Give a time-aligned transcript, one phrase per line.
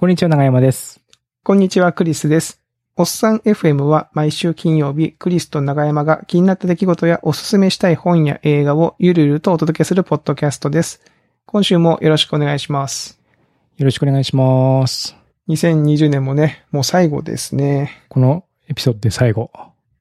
[0.00, 1.00] こんにちは、長山です。
[1.42, 2.62] こんにちは、クリスです。
[2.94, 11.02] おっさん FM は毎週金曜日、クリスと長山が気になった出来事やおすすめしたい本や映画をゆるゆるとお届けするポッドキャストです。
[11.46, 13.18] 今週もよろしくお願いします。
[13.76, 15.16] よろしくお願いします。
[15.48, 18.04] 2020年もね、もう最後ですね。
[18.08, 19.50] このエピソードで最後、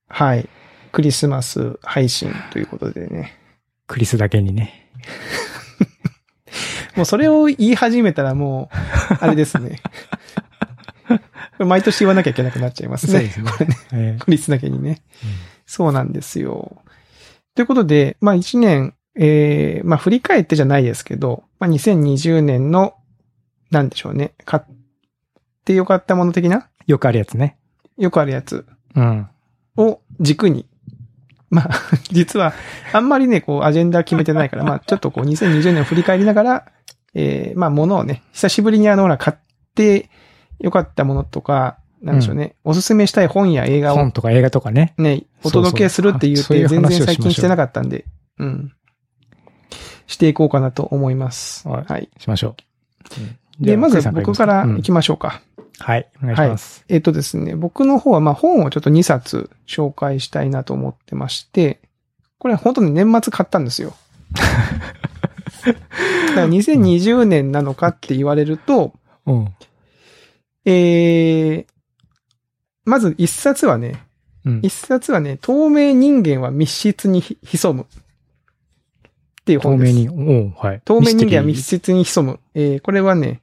[0.09, 0.47] はい。
[0.91, 3.35] クリスマス配信ということでね。
[3.87, 4.91] クリスだけにね。
[6.97, 8.77] もうそれを言い始めたらもう、
[9.21, 9.79] あれですね。
[11.59, 13.19] 毎年言わなきゃいけなくなっちゃいますね。
[13.19, 13.77] ですねこれね。
[13.93, 15.01] えークリスだけにね。
[15.65, 16.81] そうなんですよ。
[17.55, 22.95] ということで、まあ一年、えー、まあ振り返ってじゃないですけど、まあ2020年の、
[23.71, 24.63] なんでしょうね、買っ
[25.65, 26.67] てよかったもの的な？
[26.87, 27.57] よくあるやつね。
[27.97, 29.27] よくあるやつうん。
[29.77, 30.67] を軸に、
[31.49, 31.69] まあ、
[32.11, 32.53] 実は、
[32.93, 36.71] あんまりね、こう、アジェンダ決めてないから、まあ、ちょっとこう、2020年を振り返りながら、
[37.19, 39.37] えー、まあ、ものをね、久しぶりにあの、ほら、買っ
[39.73, 40.11] て
[40.59, 44.93] よかったものとか、なんでしょうね、おすすめしたい本や映画を本とか映画とかね。
[44.99, 48.05] ね、お届けするって言って、全然最近してなかったんで、
[48.37, 48.71] うん。
[50.05, 51.67] していこうかなと思います。
[51.67, 52.09] はいはい。
[52.19, 52.55] しましょ
[53.59, 53.65] う。
[53.65, 55.41] で、まず僕から行行きましょうか。
[55.79, 56.07] はい。
[56.21, 56.85] お願いします。
[56.87, 61.81] えっとですね、僕の方は、まあ本をちょっと2冊紹介したいなと思ってまして、
[62.37, 63.95] これ本当に年末買ったんですよ。
[65.65, 68.93] だから2020年なのかって言われると、
[69.25, 69.47] うん。
[70.65, 71.65] えー、
[72.85, 74.03] まず1冊はね、
[74.45, 74.73] うん一。
[74.73, 77.83] 冊はね、透明人間は密室にひ潜む。
[77.83, 77.85] っ
[79.45, 79.93] ていう透本です。
[79.93, 80.81] 明に、おうはい。
[80.83, 82.39] 透明人間は密室に潜む。
[82.53, 83.41] えーこれはね、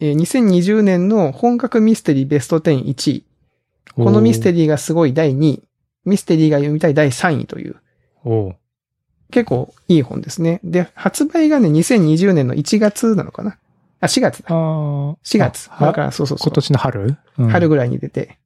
[0.00, 3.24] えー2020年の本格ミステリーベスト10 1位。
[3.94, 5.62] このミステリリーがすごい第2位。
[6.04, 7.76] ミステリーが読みたい第3位という。
[9.32, 10.60] 結構いい本ですね。
[10.62, 13.58] で、発売がね、2020年の1月なのかな
[14.00, 14.46] あ、4月だ。
[14.50, 15.68] あー4月。
[15.72, 16.52] あだから、そうそうそう今。
[16.54, 17.16] 年の春？
[17.38, 18.38] うん春ぐらいに出て。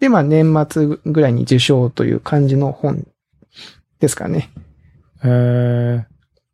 [0.00, 3.06] で、まあ年末ぐらいに受賞という感じの本
[4.00, 4.50] ですかね。
[5.24, 6.04] えー、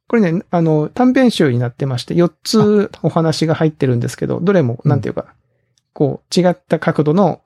[0.09, 5.35] これね、あの、短編集になってまして、4つお話が入ってるんですけど、どれも、なんていうか、
[5.93, 7.43] こう、違った角度の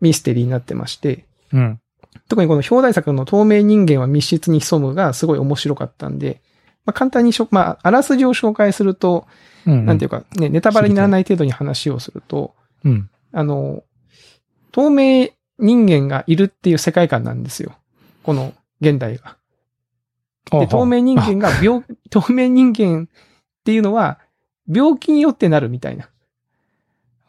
[0.00, 1.80] ミステリーになってまして、うん。
[2.30, 6.40] 特にこの表題作の透明人間は密室に潜むがすごい面白かったんで、
[6.86, 9.26] まあ簡単にしょ、まあ、あらすじを紹介すると、
[9.66, 9.84] うん。
[9.84, 12.54] なんていうか、ね、ネタバレにならない程度に話をすると、
[12.84, 13.10] うん。
[13.32, 13.82] あの、
[14.70, 17.76] 透明人間がいるっていう世界観なんですよ。
[18.22, 19.36] この現代が。
[20.52, 24.20] で、透明人間が病、 透明人間っていうのは、
[24.72, 26.08] 病気によってなるみたいな。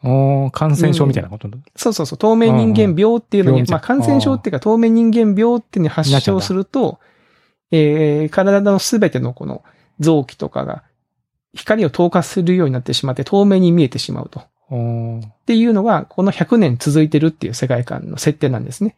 [0.04, 1.48] おー感染症みたいなこと？
[1.76, 6.98] そうそうそう、透明人間病っていうのに、うんうんまあ感染症っていうか透明人間病っていうのに発症すると、
[7.70, 9.62] えー、体のすべてのこの
[10.00, 10.82] 臓器とかが
[11.54, 14.40] 光を透過するようになってしまって透明に見えてしまうと。
[14.40, 14.44] っ
[15.44, 18.96] ていうのが、この100年続いてるっていう世界観の設定なんですね。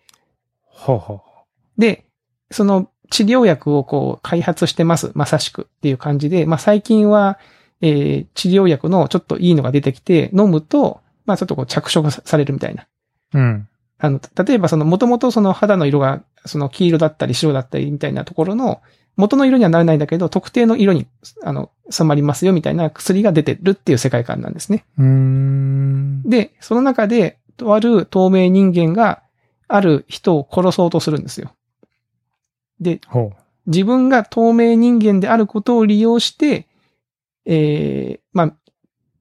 [0.66, 1.80] ほうほう。
[1.80, 2.04] で、
[2.52, 5.10] その治療薬をこう開発してます。
[5.14, 7.40] まさしくっていう感じで、まあ最近は、
[7.80, 12.86] えー治療薬のちょっといいのが出てきて、飲むと、まあちょっとこう着色されるみたいな。
[13.34, 13.68] うん。
[13.98, 18.82] あの、例えばその元々その肌の色がその黄色だったり白だったりみたいなところの
[19.16, 21.06] 元の色にはならないんだけど、特定の色に、
[21.42, 24.84] あの、染まりますよみたいな薬が出てるっていう世界観なんですね。
[24.98, 26.22] うーん。
[26.24, 29.22] で、その中で、とある透明人間が、
[29.68, 31.52] ある人を殺そうとするんですよ。
[32.80, 33.32] で、ほ
[33.66, 36.66] 自分が透明人間であることを利用して、
[37.46, 38.54] えー、まあ、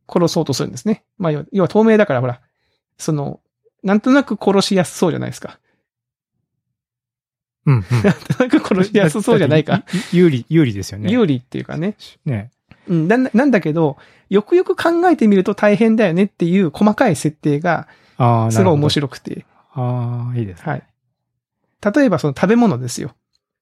[0.08, 1.04] 殺そうとするんですね。
[1.18, 2.42] まあ、要は透明だから、ほら、
[2.98, 3.40] その、
[3.84, 5.60] なんとなく殺しやすそうじゃないですか。
[7.66, 7.72] う。
[7.72, 7.84] うん、うん。
[8.04, 9.84] なんとなく殺しやすそうじゃないか。
[10.12, 11.12] 有利、有利ですよね。
[11.12, 11.96] 有利っていうかね。
[12.26, 12.52] ね。
[12.88, 13.98] うん、なんなんだけど、
[14.30, 17.88] よくよく考えてみると大変だよねっていう細かい設定が、
[18.52, 18.92] すごい面い。
[18.92, 19.46] 白くて。
[19.74, 20.72] ああ、いいですね。
[20.72, 20.84] はい。
[21.96, 23.16] 例えばその食べ物ですよ。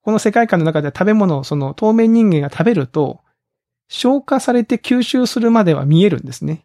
[0.03, 3.21] この世界観の中では食べ物をその透明人間が食べると、
[3.93, 6.63] 消化されて吸収するまでは見えるんですね。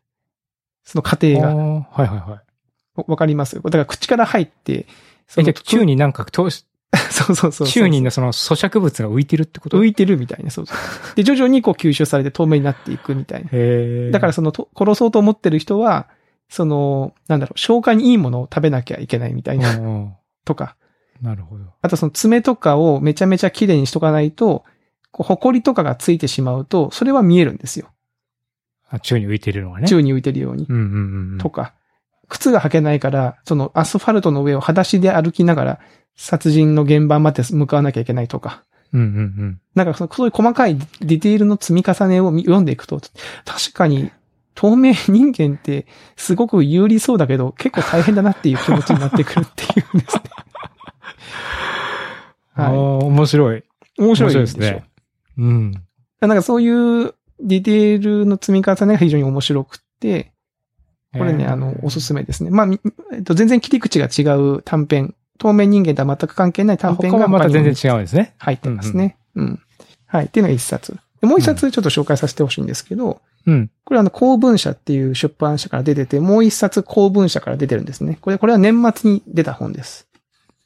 [0.84, 1.54] その過程が。
[1.54, 3.00] はいはいはい。
[3.00, 3.56] わわかります？
[3.60, 4.86] だから口から入って、
[5.27, 6.65] そえ、のじゃあ宙になんか通し、
[7.10, 7.66] そうそうそうそう。
[7.66, 9.78] 宙にその咀嚼物が浮いてるってこと？
[9.78, 11.16] 浮いてるみたいな、そうそう。
[11.16, 13.48] で、徐々にこう吸収されて透明になっていくみたいな。
[13.48, 13.50] へ
[14.09, 14.10] え。
[14.12, 16.06] だからそのと殺そうと思ってる人は、
[16.48, 19.77] その、なんだろう、消化にいいものを食べなきゃいけないみたいな、
[20.45, 20.77] とか。
[21.21, 21.65] なるほど。
[21.83, 24.65] あとその爪とかをめちゃめちゃ綺麗にしとかないと、
[25.16, 27.89] こう、埃とかがついてしまうと、それは見えるんですよ。
[28.91, 29.89] あ宙に浮いてるのがね。
[29.89, 30.66] 宙に浮いてるように。
[30.68, 31.39] うんうんうん。
[31.39, 31.72] とか。
[32.28, 35.80] 靴が履けないから、そのアスファルトの上を裸足で歩きながら、
[36.16, 38.63] 殺人の現場まで向かわなきゃいけないとか。
[38.92, 39.60] うんうんうん。
[39.74, 43.01] なんかそのそういう細かいディテールの積み重ねを見読んでいくと、
[43.47, 44.10] 確かに
[44.54, 45.86] 透明人間って
[46.16, 50.22] すごく有利そうだけど、結構大変だなっていう気持ちになってくるっていうですね。
[52.54, 53.07] ああ、はい。
[53.07, 53.65] 面白い。
[53.98, 54.84] 面白いですね。
[55.38, 55.72] うん。
[56.21, 60.33] なんかそういうディテールの積み重ねが非常に面白くって、
[61.12, 62.50] これね、えーあの、おすすめですね。
[62.50, 62.80] まあ、み
[63.12, 68.34] えっと、全然切り口が違う短編、透明人間とは全く関係ない短編がまた全然違うんですね。
[68.38, 69.16] 入ってますね。
[69.34, 69.60] うん、
[70.06, 70.27] はい。
[70.27, 70.97] っていうのが一冊。
[71.21, 73.71] でもう一冊ちょっと紹介させてほしいんですけど、うん。
[73.84, 78.18] これはあの、公文社っていう出版社から出てて、もう一冊公文社から出てるんですね。
[78.21, 80.05] これ、これは年末に出た本です。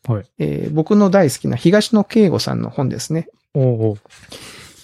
[0.08, 0.24] はい。
[0.38, 3.28] えー僕の大好きな東野圭吾さんの本ですね。
[3.54, 3.96] おうおう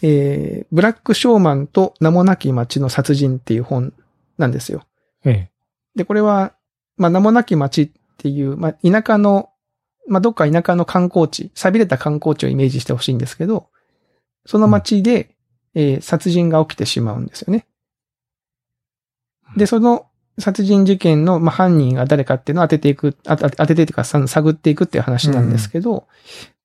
[0.02, 3.92] えーブラックショーマンと名もなき町の殺人っていう本
[4.38, 4.82] なんですよ。
[5.24, 5.50] ええ。
[5.94, 6.52] で、これは、
[6.96, 9.50] まあ、名もなき町っていう、まあ、田舎の、
[10.08, 13.68] まあ、どっか田舎の観光地、錆びれた観光地をイメージしてほしいんですけど、
[14.44, 15.34] その町で、
[15.74, 17.66] えー殺人が起きてしまうんですよね。
[19.56, 20.06] で、その
[20.38, 26.06] 殺人事件の、まあ、犯人が誰かっていうのを当てていく、あ当て当ててっていうか、さ探っていくっていう話なんですけど、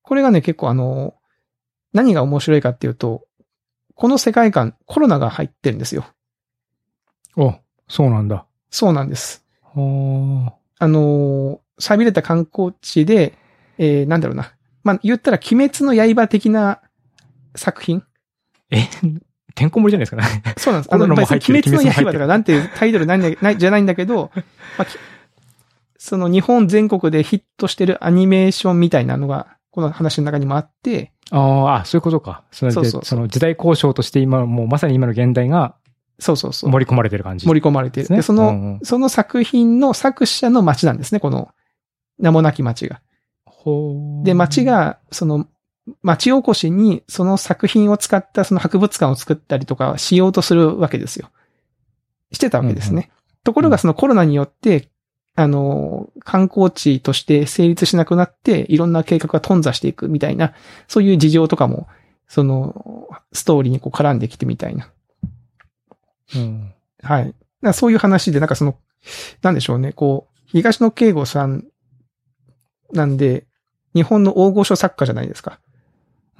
[0.02, 1.14] これがね、結構あの、
[1.92, 3.24] 何が面白いかっていうと、
[3.94, 6.06] この世界観、コロナが入ってるんですよ。
[7.36, 7.54] お、
[7.88, 8.46] そうなんだ。
[8.70, 9.44] そうなんです。
[9.74, 13.34] あのー、錆びれた観光地で、
[13.78, 14.52] えー、なんだろうな。
[14.82, 16.80] まあ、言ったら、鬼滅の刃的な
[17.54, 18.02] 作品？
[18.70, 18.88] え、
[19.54, 20.54] てんこ盛りじゃないですかね。
[20.58, 20.88] そうなんです。
[20.88, 24.30] コロナも別に入ってる鬼滅の刃とかなんていうタイトルなんだないじゃないんだけど、
[24.78, 24.96] まあ、き
[25.98, 32.44] その日本全国でヒットしてるアニメーションみたいなのが、この話の中にもあって、あーあ、そういうことか。
[32.50, 35.76] そそうそうその時代交渉として今、もうまさに今の現代が
[36.22, 36.70] そうそうそう。
[36.70, 37.46] 盛り込まれてる感じ。
[37.46, 38.08] 盛り込まれている。
[38.14, 41.50] でその、うんうんその作品の作者の町なんですね、この、
[42.18, 43.00] 名もなき町が。
[43.44, 45.46] ほーで、町、が、その、
[46.02, 51.30] 町おこしに、その作品を使ったその博物館を作ったりとかしようとするわけですよ。
[52.32, 53.10] してたわけですね。
[53.44, 54.88] ところがそのコロナによって、
[55.34, 60.54] あの、観光地として成立しなくなって、いろんな計画が頓挫していくみたいな、
[60.88, 61.88] そういう事情とかも、
[62.28, 64.90] その、ストーリーにこう絡んできてみたいな。
[66.36, 66.74] うん。
[67.02, 67.34] はい。
[67.72, 68.76] そういう話で、なんかその、
[69.42, 71.64] なんでしょうね、こう、東野圭吾さん
[72.92, 73.46] なんで、
[73.94, 75.60] 日本の大御所作家じゃないですか。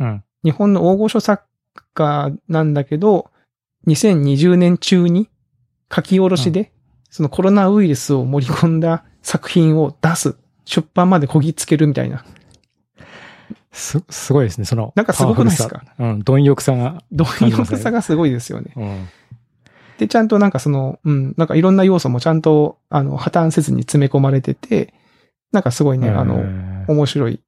[0.02, 0.24] うん。
[0.44, 1.44] 日本の大御所作
[1.94, 3.30] 家なんだけど、
[3.86, 5.28] 2020年中に
[5.94, 6.72] 書き下ろしで、
[7.10, 10.36] そのコロナウイルスを盛り込んだ作品を出す。
[10.64, 12.24] 出版までこぎつけるみたいな。
[13.72, 14.92] す、すごいですね、その。
[14.96, 15.84] なんかすごくないですか？
[15.98, 17.02] うん、貪欲さが。
[17.12, 18.72] 貪欲さがすごいですよね。
[18.76, 19.08] うん。
[19.98, 24.94] で、ちゃんとなんかその、うん、なんかいろんな要素もちゃんと、あの、破綻せずに詰め込まれてて、
[25.52, 27.40] なんかすごいね、あの、の、面白い。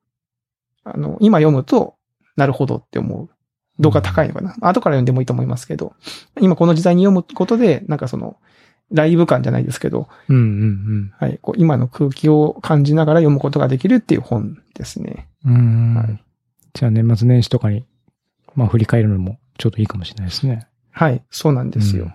[0.84, 1.96] あの、今読むと、
[2.36, 3.30] なるほどって思う。
[3.78, 4.54] 度が高いのかな。
[4.60, 5.94] 後から読んでもいいと思いますけど、
[6.40, 8.36] 今この時代に読むことで、なんかその、
[8.92, 15.26] ライブ感じゃないですけど、うんうんはい、こう今の空気を感じながら読むことができるっていう本ですね。
[15.44, 15.54] うん。
[15.54, 15.94] うん。
[15.94, 16.24] はい
[16.74, 17.86] じゃあ年末年始とかに、
[18.56, 20.66] まあ振り返るのもちょっといいかもしれないですね。
[20.90, 22.04] はい、そうなんですよ。
[22.04, 22.14] うんっ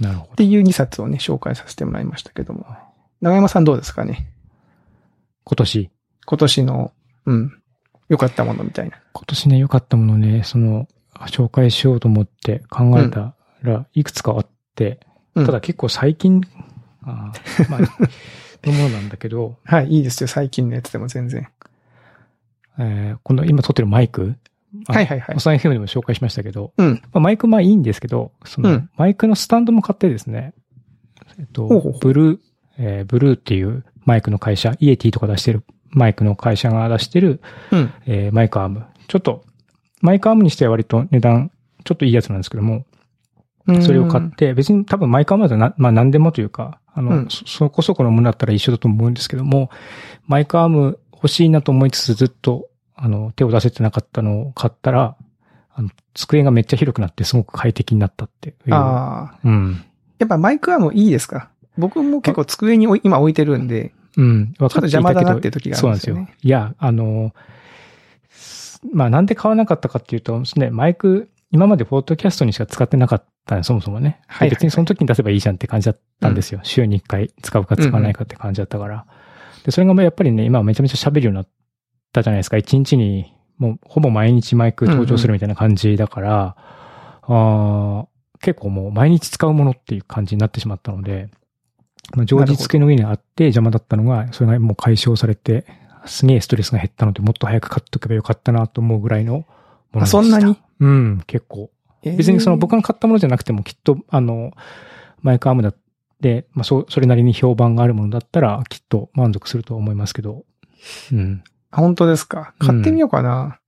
[0.00, 0.36] なるほど。
[0.36, 2.66] ていう2冊をね、紹介させてもらいましたけども。
[3.20, 4.32] 長山さんどうですかね？
[5.44, 5.90] 今年。
[6.24, 6.92] 今年の、
[7.26, 7.59] うん、
[8.10, 8.98] 良かったものみたいな。
[9.12, 10.88] 今年ね、良かったものね、その、
[11.28, 15.00] 紹介しようと思って考えたらいくつかあって、
[15.34, 16.42] うんただ結構最近、
[17.02, 17.80] あーまあ、
[18.66, 21.48] のものなんだけど、はい、いいですよ、最近のやつでも全然。
[22.78, 24.34] えーこの今撮ってるマイク、
[24.88, 25.40] あはいはいはいお。
[25.40, 27.00] さん FM でも紹介しましたけど、うん。
[27.12, 30.52] まあ、マイクまあいいんですけど、その、うんマイクのスタンドも買ってですね、
[31.38, 32.40] えっと、ほうほうブルー、
[32.78, 37.92] えーブルーっていうマイクの会社、イエティとか出してるマイクの会社が出してる、うん。
[38.06, 38.84] えーマイクアーム。
[39.08, 39.44] ちょっと、
[40.00, 41.50] マイクアームにしては割と値段、
[41.84, 42.84] ちょっといいやつなんですけども、
[43.82, 49.70] それを買って、別に多分マイクアームだとな、まあ何でもというか、あの、うんそそこそこのものだったら一緒だと思うんですけども、
[50.26, 55.16] マイクアーム欲しいなと思いつつずっと、あの、手を出せてなかったのを買ったら、
[55.72, 58.74] あの、机がめっちゃ広くなってすごく快適になったっていう。
[58.74, 59.38] ああ。
[59.44, 59.84] うん。
[60.18, 61.50] やっぱマイクアームいいですか？
[61.78, 64.44] 僕も結構机に今置いてるんで、うん。
[64.46, 66.38] 分ちょっと邪魔だなっていう時時があそうなんんですすよるでよね。。
[66.42, 67.32] いや、あの、
[68.28, 74.20] すまあなんで買わなかったかっていうと、ね、マイク、今までポッドキャストにしか使ってなかったね、そもそもね。
[74.26, 76.60] はい別にその時に出せばいいじゃんって感じだったんですよ。
[76.62, 79.06] 週に1回使うか使わないかって感じだったから。
[79.64, 81.48] で、それがまあやっぱりね、今めちゃめちゃ喋るようになっ
[82.12, 82.56] たじゃないですか。
[82.56, 86.56] 1日にもうほぼ毎日マイク登場するみたいな感じだから、
[87.22, 88.06] あー
[88.42, 91.28] 結構もう毎日使うものっていう感じになってしまったので、
[92.14, 95.64] まあ、常時机の上にあって邪魔だったのが、それがもう解消されて、
[96.06, 99.44] すげえストレスが減ったので、もっと早く買っとけばよかったなと思うぐらいのも
[99.94, 100.18] のでした。
[100.18, 100.56] あそんなに？
[100.80, 101.70] うん、結構。
[102.02, 104.52] 別にその僕が、が買ったものじゃなくてもきっと、あの、
[105.20, 105.76] マイクアームだっ
[106.22, 110.44] て、まあ、そ、それなりに評判があるものだったら、きっと満足すると思いますけど。
[111.12, 111.44] うん。
[111.70, 112.54] あ本当ですか？
[112.58, 113.58] 買ってみようかな。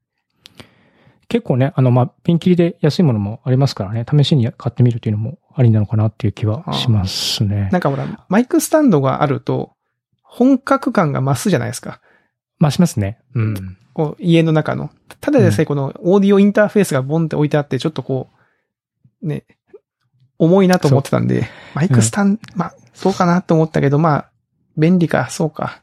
[1.28, 7.68] 結構ね、あの、まあ、ピンキリで安いものもありますからね、試しに買ってみるというのもありなのかなっていう気はしますね。
[7.72, 9.72] なんかほら、マイクスタンドがあると、
[10.22, 12.00] 本格感が増すじゃないですか。
[12.58, 13.18] まあ、しますね。
[13.34, 13.76] うん。
[13.92, 14.90] こう、家の中の。
[15.20, 18.30] ただでさえこのオーディオインターフェースがボンって置いてあって、ちょっとこ
[19.22, 19.44] う、ね、
[20.38, 24.30] 重いなと思ってたんで、マイクスタン、まあ、そうかなと思ったけど、まあ、
[24.76, 25.82] 便利か、そうか。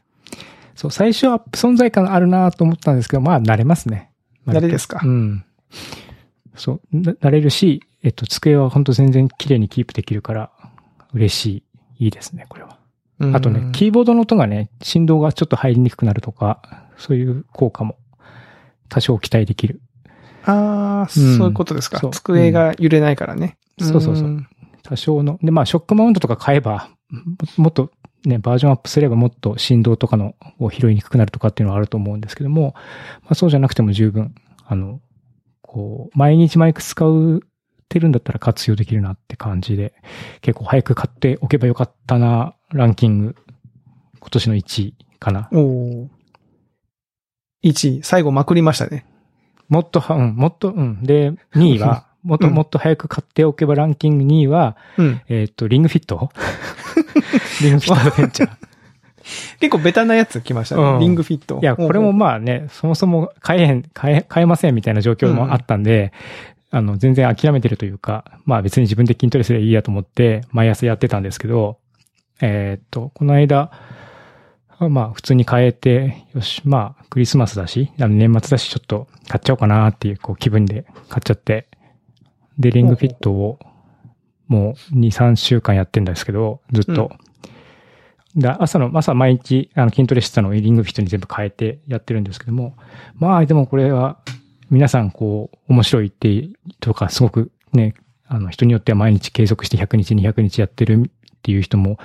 [0.74, 4.10] そう、最初は存在感あるなと思ったんですけど、まあ、慣れますね。
[4.46, 5.00] 慣れですか？
[5.04, 5.44] うん。
[6.56, 10.50] そう、な慣れるし、えっと、机は本当全然綺麗にキープできるから、
[11.12, 11.46] 嬉し
[11.98, 12.04] い。
[12.04, 12.78] いいですね、これは。
[13.18, 17.96] うんあとね、キーボードの音がね、振動がちょっと入りにくくなるとか、そういう効果も
[18.88, 19.82] 多少期待できる。
[20.44, 22.00] ああ、うんそういうことですか。
[22.10, 23.58] 机が揺れないからね。
[23.78, 24.46] そうそうそうん
[24.82, 25.38] 多少の。
[25.42, 26.88] で、まあ、ショックマウントとか買えば、
[27.56, 27.90] ももっと
[28.24, 32.74] ね、バージョンアップすればもっと振動とかのを拾いにくくなるとかっていうのはあると思うんですけども、
[33.22, 34.34] まあ、そうじゃなくても十分、
[34.66, 35.00] あの、
[35.62, 37.42] こう、毎日マイク使う
[37.90, 39.92] てるんだったら活用できるなって感じで、
[40.40, 43.36] 結構早く買っておけばよかったな、ランキング、
[44.20, 45.48] 今年の1位かな。
[45.52, 46.08] おー
[47.62, 49.04] 1位、最後まくりましたね。
[49.68, 51.02] もっとは、うん、もっと、うん。
[51.02, 55.20] で、2位は、 もっとうんもっと早く買っておけばランキング2位は、うん。
[55.28, 56.30] えっ、と、リングフィット？
[57.62, 58.50] リングフィットアドベンチャー。
[59.60, 60.82] 結構ベタなやつ来ましたね。
[60.82, 61.60] うんリングフィット。
[61.62, 66.12] いや、これもまあね、そもそも買えへん、買え、買えませんみたいな状況もあったんで、
[66.70, 71.78] あの、全然諦めてるというか、まあ別に自分で筋トレすればいいやと思って、毎朝やってたんですけど、
[72.40, 73.70] えーっと、この間、
[74.78, 81.68] まあ普通に買えて、よし、まあクリスマスだし、あの年末だしちょっと買っちゃおうかなっていうこう気分で買っちゃって、
[82.58, 83.58] で、リングフィットを
[84.46, 87.12] もう2、3週間やってんですけど、ずっと。
[88.36, 92.76] で朝の、朝毎日あの筋トレしてたのをリングフィットに全部変えてやってるんですけども、
[93.16, 94.18] まあでもこれは
[94.70, 96.48] 皆さんこう面白いって、
[96.80, 97.94] とかすごくね、
[98.26, 101.98] あの人によっては毎日継続して100日、200日やってるっていう人も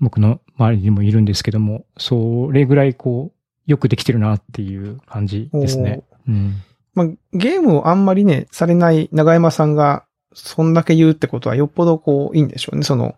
[0.00, 6.02] 僕の周りにもいるんですけども、それぐらいこうよくできてるなっていう感じですね。
[6.26, 6.62] うん。
[6.94, 12.82] まあ、ゲームをあんまりね、されない長山さんが、そんだけ言うってことはよっぽどこう、いいんでしょうね。
[12.82, 13.14] その、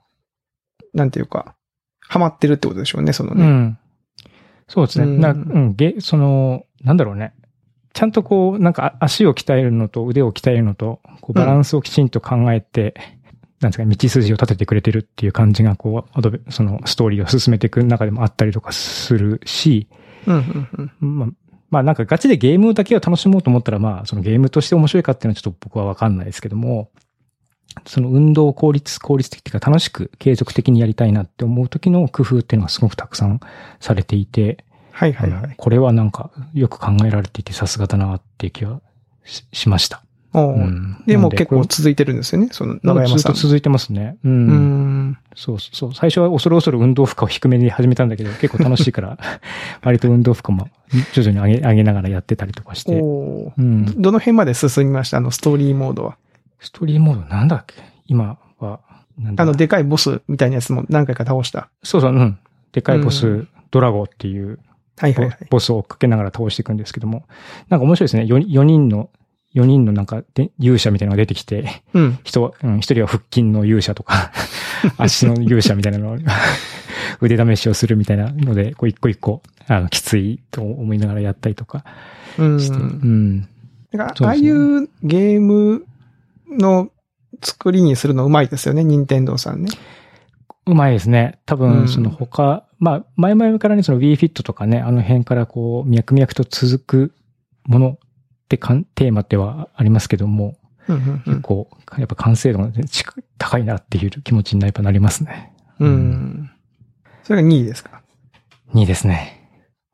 [0.92, 1.54] なんていうか、
[2.00, 3.44] ハマってるってことでしょうね、そのね。
[3.44, 3.78] うん。
[4.68, 5.04] そうですね。
[5.06, 7.32] うんな、うん、げ、その、なんだろうね。
[7.92, 12.94] ちゃんとこう、なんかあ足を鍛えるのと腕を鍛えるのと、こうバランスをきちんと考えて、
[13.60, 19.86] なんですかね、道筋を立ててくれてるっていう感じが、こう、アドベ、そのストーリーを進めていく中でもあったりとかするし、
[20.26, 21.18] うん、うん、うん。
[21.18, 21.28] まあ、
[21.70, 26.90] まあなんかガチでゲームだけを楽しもうと思ったら、まあそのゲームとして面白いかっていうのはちょっと僕はわかんないですけども、
[27.86, 33.40] その運動を効率、効率的っていうか楽しく継続的にやりたいなって思う時の工夫っていうのがすごくたくさん
[33.78, 34.64] されていて、
[35.00, 35.54] はいはいはい。
[35.56, 38.80] これはなんかよく考えられていてさすがだなっていう気は
[39.24, 40.02] ししました。
[40.34, 43.18] おーうんでも結構続いてるんですよね、その長山さん。
[43.18, 44.16] ずっと続いてますね。
[44.22, 44.28] う。
[44.28, 45.18] うんん。
[45.34, 45.94] そうそう。
[45.94, 49.18] 最初は恐る恐る運動負荷を低めに始めたんだけど、結構楽しいから、
[49.82, 50.68] 割と運動負荷も
[51.14, 53.00] 徐々に上げ、上げながらやってたりとかして。
[53.00, 53.84] おーうん。
[54.02, 55.16] どの辺まで進みました？
[55.16, 56.16] あの、ストーリーモードは。
[56.60, 57.74] ストーリーモードなんだっけ？
[58.06, 58.80] 今は、
[59.36, 61.70] あの、でかいボスみたいなやつも何回か倒した。
[61.82, 62.38] そうそう、うん。
[62.70, 64.62] でかいボス、うドラゴっていうボ
[65.00, 65.38] はいはいはい。
[65.48, 67.24] ボスを追っかけながら倒していくんですけども、
[67.70, 68.24] なんか面白いですね。
[68.24, 69.08] 4, 4人の、
[69.54, 72.18] 4人のなんかで勇者みたいなのが出てきて、うん。
[72.22, 74.30] 人は、うん、一人は腹筋の勇者とか、
[74.98, 76.18] 足の勇者みたいなのを
[77.22, 81.84] 腕試しをするみたいなので、こう一個一個、あの、きついと思いながらやったりとか
[82.38, 82.60] うん。
[82.60, 83.48] して、うん。
[83.92, 84.48] だから、そうですねああい
[84.84, 85.86] うゲーム
[86.50, 86.90] の
[87.42, 89.70] 作りにするのうまいですよね、任天堂さんね。
[90.66, 91.38] うまいですね。
[91.46, 97.14] 多うん分、その他、まあ、前々からね、その WeFit とかね、あの辺からこう、脈々と続く
[97.66, 97.98] ものっ
[98.48, 100.56] てかんテーマではありますけども、
[100.88, 101.22] うんうんうん。
[101.34, 101.68] 結構、
[101.98, 102.70] やっぱ完成度が
[103.38, 105.52] 高いなっていう気持ちにやっぱなりますね。
[105.78, 106.50] うん。
[107.22, 108.02] それが2位ですか
[108.74, 109.36] ？2位ですね。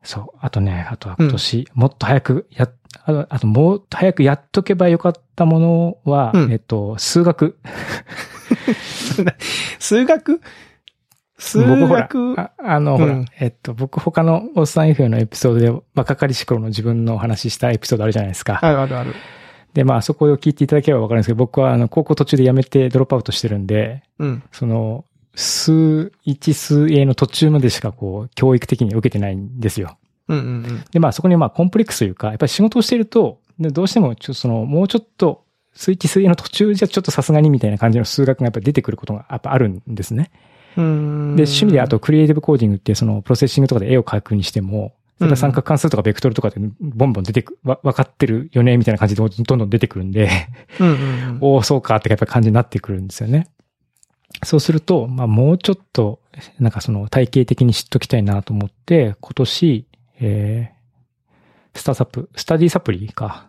[0.01, 0.37] そう。
[0.39, 7.59] あとね、あとは今年、もっと早くやっ、あと、あともっと早くやっとけばよかったものは、うんえっと、数学。
[9.79, 10.41] 数学？
[11.37, 18.59] 数学、ああの、ほらうん、えっと、僕他のおっさん F のエピソードで若かりし頃の自分のお話ししたエピソードあるじゃないですか。
[18.61, 19.13] あるあるある。
[19.73, 24.43] で、まあ、そこを聞いていただければわかるんですけど、僕はあの、高校途中で辞めてドロップアウトしてるんで、うん。
[24.51, 29.97] その、数1数 A の途中までしかこう、教育的に受けてないんですよ。
[30.27, 30.83] うんうんうん。
[30.91, 40.31] で、まあそこにまあコンプレックスというか、やっぱり仕事をしていると、でどうしてもちょっとその、もうちょっと数値数の途中じゃちょっとさすがにみたいな感じの数学がやっぱ出てくることがやっぱあるんですね。
[40.77, 50.29] で、趣味であとクリエイティブコーディングってそのプロセッシングとかで絵を描くにしても、それは三角関数とかベクトルとかでボンボン出てく、わ、分かってるよねみたいな感じでどんどん出てくるんで、
[50.79, 51.37] うんうんうん。
[51.41, 53.47] おお、そうかってやっぱ感じになってくるんですよね。
[54.43, 56.19] そうすると、まあもうちょっと、
[56.59, 59.87] なんかその体系的に知っときたいなと思って、今年、
[60.19, 63.47] えー、スタサプ、スタディサプリか。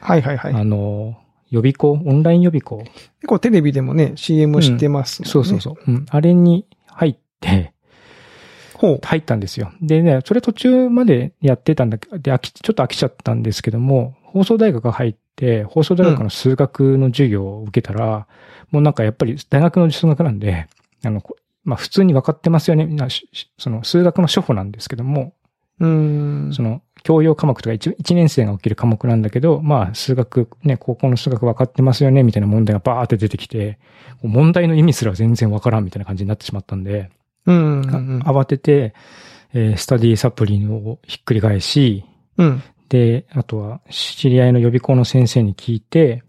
[0.00, 0.54] はいはいはい。
[0.54, 1.16] あの、
[1.50, 2.78] 予備校、オンライン予備校？
[2.78, 5.32] 結構テレビでもね、CM してますもんね。
[5.32, 5.74] そうそうそう。
[5.86, 6.06] うん。
[6.08, 7.72] あれに入って、
[8.74, 9.00] ほう。
[9.02, 9.72] 入ったんですよ。
[9.82, 18.26] でね、それ途中までやってたんだけど、で、飽き、ちょっと飽きちゃったんですけども、放送大学入って、放送大学の数学の授業を受けたら、
[18.70, 20.68] もうなんかやっぱり大学の数学なんで、
[21.04, 22.86] あの、こまあ普通に分かってますよね。
[22.86, 23.28] なし
[23.58, 25.34] その数学の処方なんですけども、
[25.78, 26.52] うーん。
[26.54, 33.78] その教養科目とか 1, 1年生が受ける科目なんだけど、まあ数学、ね、高校の数学分かってますよね、みたいな問題がバーって出てきて、
[34.22, 37.10] 問題の意味すら全然分からんみたいな感じになってしまったんで、
[37.46, 38.22] うん。
[38.24, 38.94] 慌てて、
[39.52, 42.04] えースタディサプリをひっくり返し、
[42.36, 42.62] うん。
[42.88, 46.22] で、あとは知り合いの予備校の先生に聞いて、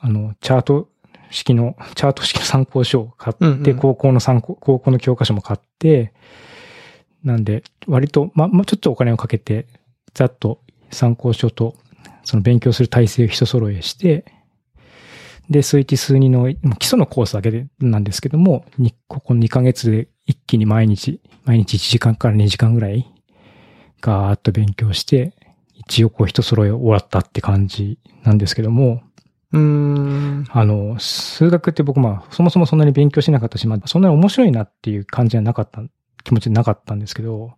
[0.00, 0.88] あの、チャート
[1.30, 6.12] 式の、チャート式の参考書を買って、うんうん高校の参考、高校の教科書も買って、
[7.24, 9.66] なんで、割と、ま、まあ、ちょっとお金をかけて、
[10.12, 11.74] ざっと参考書と、
[12.22, 14.24] その勉強する体制を一揃えして、
[15.50, 23.10] で、数一数二の、基礎のコースだけでなんですけども、にここ2ヶ月で一気に毎日、毎日1時間から2時間ぐらい、
[24.00, 25.34] ガーッと勉強して、
[25.74, 29.02] 一応こう一揃え終わったって感じなんですけども、
[29.52, 30.44] うーん。
[30.50, 35.82] あの、数学って僕まあ、そもそもそんなに勉強しなかったし、まあ、そんなに面白いなっていう感じはなかった、
[36.24, 37.52] 気持ちなかったんですけど、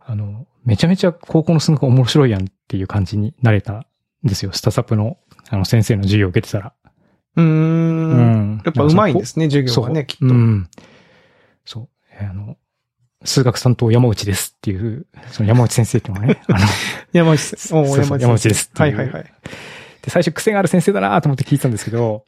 [0.00, 3.86] あの、めちゃめちゃ高校の数学面白いやんっていう感じになれたん
[4.22, 4.52] ですよ。
[4.52, 5.18] スタサプの、
[5.50, 6.72] あの、先生の授業を受けてたら。
[7.36, 7.44] うー。
[7.44, 10.26] うんやっぱうまいんですね、授業がね、きっと。
[10.26, 10.68] うん。
[11.64, 11.88] そう。
[12.12, 12.56] えーあの、
[13.24, 16.58] 数学担当山内ですっていう、その山内先生っていうのがね、 あの、
[17.12, 17.40] 山内。
[17.40, 19.24] おーそうそう山内ですはいはいはい。
[20.02, 22.24] で、最初癖がある先生だなと思って聞いてたんですけど、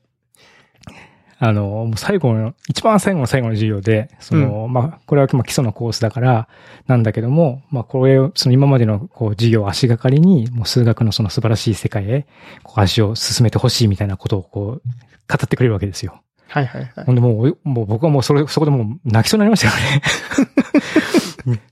[1.41, 6.49] あの、もう最後の、一番最後の最後の授業で、その、まあ、これはまあ基礎のコースだから、
[6.89, 12.27] なんだけども、まあ、これを、その今までの、こう、授業を足がかりに、もう数学のその素晴らしい世界へ、
[12.65, 14.89] こう、足を進めてほしいみたいなことを、こう、
[15.29, 16.23] 語ってくれるわけですよ。
[16.49, 17.13] はいはいはいほ。
[17.13, 21.61] んでもう、もう僕はもうそれ、そこでもう泣きそうになりましたからね。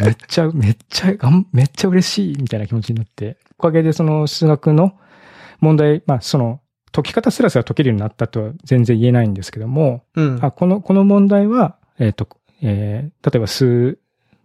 [0.00, 1.14] めっちゃ、めっちゃ、
[1.52, 3.36] めっちゃ嬉しいみたいな気持ちになって。
[3.58, 4.94] おかげでその数学の
[5.60, 6.59] 問題、まあその、
[6.92, 10.38] 解き方すらすら解けるようになったとは全然言えないんですけども、うん。
[10.42, 12.28] あ、この、この問題は、えっ、と、
[12.62, 13.98] えー例えば数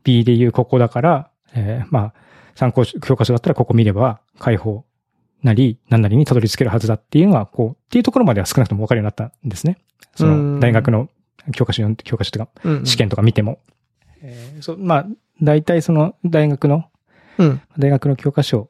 [0.04, 2.14] B でいうここだから、えーまあ、
[2.54, 4.86] 参考書教科書だったらここ見れば解放
[5.44, 9.78] なり、何なりにたどり着けるはずだっていうのは、こう、っていうところまでは少なくとも分かるようになったんですね。
[10.16, 11.10] そうんの、大学の
[11.54, 13.60] 教科書教科書とか、うん試験とか見ても。
[14.22, 15.06] えーそう、まあ、
[15.42, 16.86] 大体その、大学の、
[17.38, 17.62] うん。
[17.78, 18.70] 大学の教科書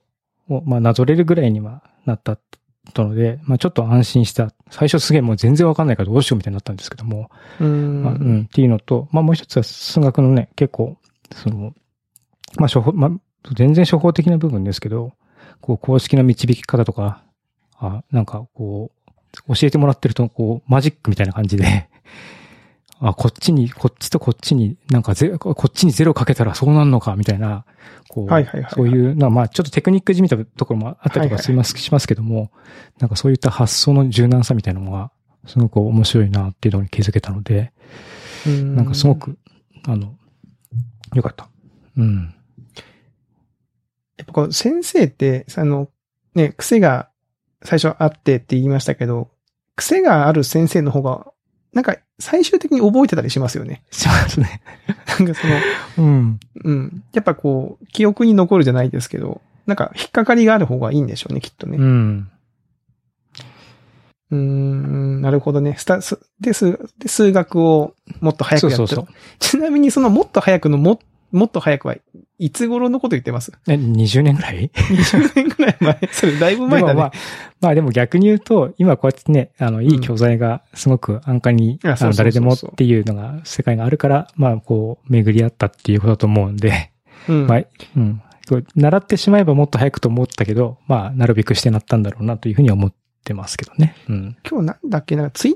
[0.49, 2.37] を、まあ、なぞれるぐらいにはなった
[2.93, 4.51] とので、まあ、ちょっと安心した。
[4.69, 8.03] 最初すげえもう全然わかんないからどうしようみたいになったんですけども、うん。
[8.03, 10.97] まあ、うん、っていうのと、まあもう一つは数学のね、結構、
[11.33, 11.73] その、
[12.57, 13.11] まあ処方、まあ、
[13.55, 15.13] 全然処方的な部分ですけど、
[15.61, 17.23] こう公式の導き方とか、
[17.77, 18.91] あなんかこ
[19.47, 21.89] う、教えてもらってると、こう、マジックみたいな感じで、
[23.09, 27.65] あ、こっちに、こっちとこっちに、なんかゼこっちにゼロかけたらそうなんのか、みたいな、
[28.09, 32.51] こう、はいはいはいそういう、なまあちょっとテクニックじみたところもあったりとかします,、しますけども、
[32.99, 35.11] なんかそういった発想の柔軟さみたいなのが、
[35.45, 37.71] すごく面白いなっていうのに気づけたので、
[38.47, 39.37] うんなんかすごく、
[39.87, 40.15] あの、
[41.13, 41.47] よかった。
[41.97, 42.33] うん。
[44.17, 45.89] やっぱこう、先生って、あの、
[46.33, 47.09] ね、癖が
[47.63, 49.29] 最初あってって言いましたけど、
[49.75, 51.27] 癖がある先生の方が、
[51.75, 53.83] なんか最終的に覚えてたりしますよね。
[53.91, 54.61] しますね。
[55.19, 55.55] なんかその、
[55.99, 56.39] うん。
[56.63, 57.03] うん。
[57.11, 61.77] やっぱこう、記憶に残るじゃないですけど、なんか引っかかりがある方がいいんでしょうね、きっとね。
[61.77, 62.29] うん。
[64.31, 65.75] うーん、なるほどね。
[65.77, 68.77] スタ、すで、数、で、数学をもっと早くやっ。
[68.77, 69.13] そうそうそう。
[69.39, 70.99] ちなみにそのもっと早くのも、
[71.33, 71.97] もっと早くは
[72.37, 73.51] いつ頃のこと言ってます？
[73.67, 75.99] え、20年ぐらい ?20 年くらい前？
[76.11, 76.93] それだいぶ前だね。
[76.95, 77.11] まあ、
[77.61, 86.91] まあでも逆に言うと、今こうやってね、あの、いい教材がすごく安価に、うそうそうそう誰でもっていうのが、世界があるから、まあこう、巡り合ったっていうことだと思うんで、
[87.29, 87.47] うん。
[87.47, 87.63] まあ、
[87.95, 88.21] うん。
[88.75, 92.93] 習ってしまえばもっと早くと思ったけど、まあ、なるべくしてなったんだろうなというふうには思っ
[93.23, 93.95] てますけどね。
[94.07, 94.37] うん。
[94.47, 95.55] 今日なんだっけな、ツイッ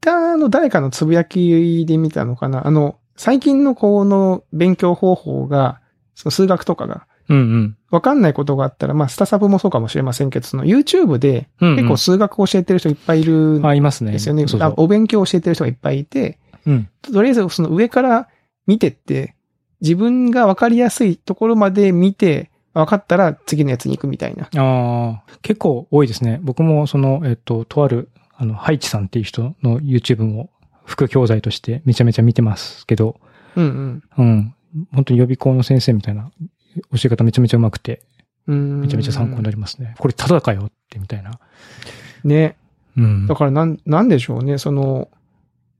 [0.00, 2.66] ターの誰かのつぶやきで見たのかな？
[2.66, 5.80] あの、最近のこの勉強方法が、
[6.16, 7.76] その数学とかが、うんうん。
[7.90, 14.12] わかんないことがあったら、まあ、スタサブもそうかもしれませんけど、その YouTube でうんうん結構数学を教えてる人いっぱいいるんあ、いますね。
[14.12, 14.46] ですよね。
[14.76, 16.88] お勉強を教えてる人がいっぱいいて、うん。
[17.02, 18.28] とりあえずその上から
[18.66, 19.34] 見てって、
[19.82, 24.44] 自分がわかりやすいところまで見て、わかったら次のやつに行くみたいな。
[24.44, 26.40] ああ、結構多いですね。
[26.42, 30.50] 僕もその、えっと、とある、あの、ハイチさんっていう人の YouTube も
[30.84, 33.20] 副教材としてめちゃめちゃ見てますけど、
[33.54, 34.54] うんうん。
[34.92, 36.30] 本当に予備校の先生みたいな
[36.92, 38.02] 教え方めちゃめちゃ上手くて、
[38.46, 38.80] うん。
[38.80, 39.94] めちゃめちゃ参考になりますね。
[39.98, 41.38] これただかよってみたいな。
[42.24, 42.56] ね。
[42.96, 43.34] うんだ。
[43.34, 44.58] からなん、なんでしょうね。
[44.58, 45.08] その、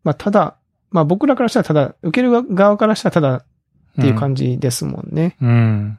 [0.04, 0.56] まあ、ただ、
[0.90, 3.44] まあ僕らからしたらただ、受ける側からしたらただっ
[3.96, 5.36] ていう感じですもんね。
[5.40, 5.98] うん。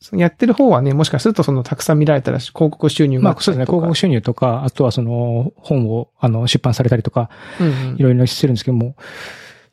[0.00, 8.96] そのやってる方はね、もしかするとそのたくさん見られたら広告収入がまあそうですね、広告収入とか、あとはその本をあの出版されたりとか、うんうんいろいろしてるんですけども、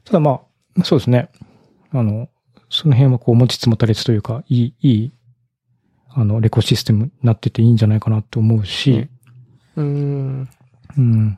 [0.06, 0.42] ただま
[0.80, 1.30] あ、そうですね。
[1.92, 2.30] あの、
[2.70, 5.12] その辺はこう持ちつ持たれつというか、いい、いい、
[6.10, 9.10] あの、レコシステムになってていいんじゃないかなと思うし、ね
[9.76, 10.50] うん。
[10.98, 11.38] うん。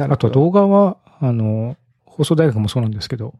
[0.00, 3.34] あと動画は、あの、放送大学もそうなんですけど、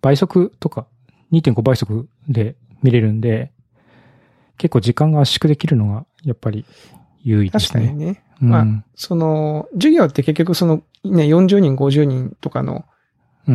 [0.00, 0.86] 倍速とか
[1.32, 3.52] 2.5倍速で見れるんで、
[4.58, 6.64] 結構時間が圧縮できるのが、やっぱり
[7.22, 7.86] 優位で確すね。
[7.86, 8.22] かにね。
[8.42, 12.84] うんまあその、授業って結局その、ね、40人、50人とかのうん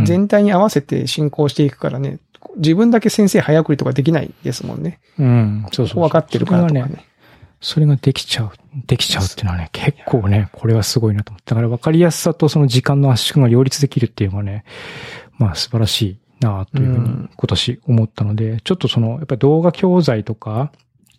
[0.03, 2.19] 全体に合わせて進行していくからね、
[2.57, 4.99] 自分だけ先生早送りとかできないですもんね。
[5.17, 6.03] うん、そうそう。
[6.03, 7.05] 分かってるからとかそれがね、ね。
[7.61, 8.51] それができちゃう、
[8.85, 11.51] できちゃうっていうのはね、結構ね、これはすごいなと思って。
[11.51, 14.65] だから分かりやすさとその時間の圧縮が両立できるっていうのはね、
[15.37, 20.71] まあ素晴らしいなというふうにうん今年思ったので、ちょっとその、やっぱり動画教材とか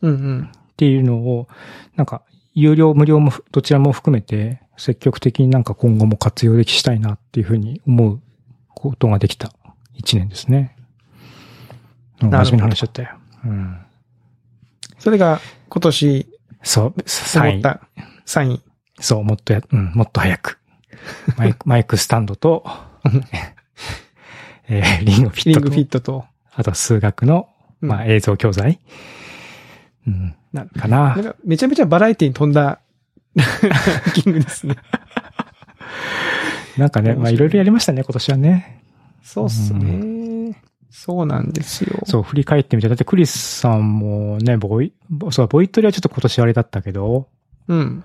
[0.02, 0.50] うんうん。
[0.52, 1.48] っていうのを、
[1.96, 2.22] なんか、
[2.54, 8.20] 有料、無料もふどちらも含めて、積極的になんか今後も活用できしたいなっていうふうに思う
[8.76, 9.50] ことができた
[9.94, 10.76] 一年ですね。
[12.20, 13.08] 真面目な話だったよ。
[13.44, 13.78] うん。
[14.98, 16.26] それが今年
[16.62, 17.58] そう、思3位。
[17.58, 17.80] った
[18.26, 18.62] 3位。
[19.00, 20.58] そう、もっとや、うん、もっと早く。
[21.36, 22.64] マイク、 マイクスタンドと、
[24.68, 26.24] えーリングフィットと、リングフィットと。
[26.54, 27.48] あと数学の、
[27.82, 28.80] うんまあ映像教材。
[30.06, 31.24] うん、なるかななん。
[31.24, 32.80] かめちゃめちゃバラエティに富んだ
[33.36, 34.76] ランキングですね。
[36.76, 38.82] なんかね、まあいろいろやりましたね、今年はね。
[39.22, 40.60] そうっすね。
[40.90, 42.00] そうなんですよ。
[42.06, 42.88] そう、振り返ってみて。
[42.88, 44.92] だってクリスさんもね、ボイ、
[45.30, 47.28] そう、ボイトリはちょっと今年あれだったけど、
[47.68, 48.04] うん。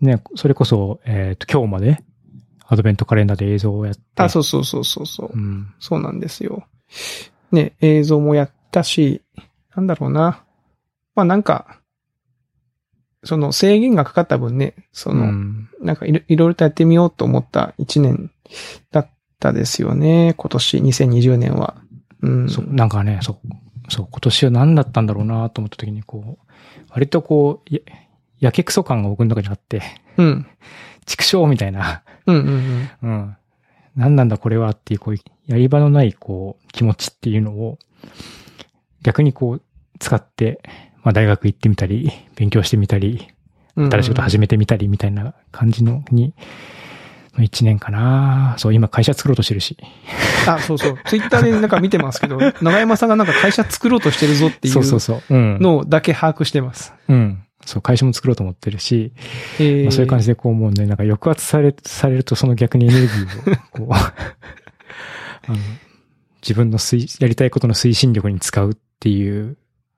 [0.00, 2.02] ね、それこそ、えっ、と、今日まで、
[2.66, 4.02] アドベントカレンダーで映像をやって。
[4.16, 5.30] あ、そうそうそうそうそう。
[5.32, 5.72] うん。
[5.78, 6.64] そうなんですよ。
[7.52, 9.22] ね、映像もやったし、
[9.76, 10.42] なんだろうな。
[11.14, 11.81] まあなんか、
[13.24, 18.30] その制限がかかった分ね、その、うんなんかいろいろとやってみようと思った一年
[18.92, 20.34] だったですよね。
[20.36, 21.76] 今年2020年は。
[22.22, 22.48] うん。
[22.48, 23.38] そう、なんかね、そう、
[23.88, 26.46] そう、今年は何だったんだろうなと思った時に、こう、
[26.90, 27.80] 割とこう、や、
[28.38, 29.82] やけくそ感が僕の中にあって、
[30.16, 30.46] うん。
[31.04, 33.10] 畜生みたいな、うんうんうん。
[33.10, 33.36] うん。
[33.96, 37.78] 何なんだこれはっていう、こう、やり場のない、こう、気持ちっていうのを、
[39.02, 39.62] 逆にこう、
[39.98, 40.62] 使って、
[41.02, 43.28] まあ大学行ってみたり、勉強してみたり、
[43.74, 46.34] うん新しいこと始めてみたりみたいな感じのに、
[47.32, 49.78] まあ一年かなそう、今会社作ろうとしてるし。
[50.46, 50.98] あ、そうそう。
[51.06, 55.22] ツイッターでなんか見てますけど、 長山さんがなんか会社作ろうとしてるぞっていそうそううそう。
[55.30, 55.58] うん。
[55.58, 56.92] のだけ把握してます。
[57.08, 57.42] うん。
[57.64, 59.12] そう、会社も作ろうと思ってるし、
[59.58, 64.12] えーまあ、そういう感じでこうもうね、なんか抑圧され、されるとその逆にエネルギーを、こう、 あ
[65.48, 65.56] の、
[66.42, 69.56] 自分の推、やりたいことの推進力に使うっていう、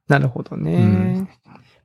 [0.09, 0.75] なるほどね。
[0.75, 1.29] うん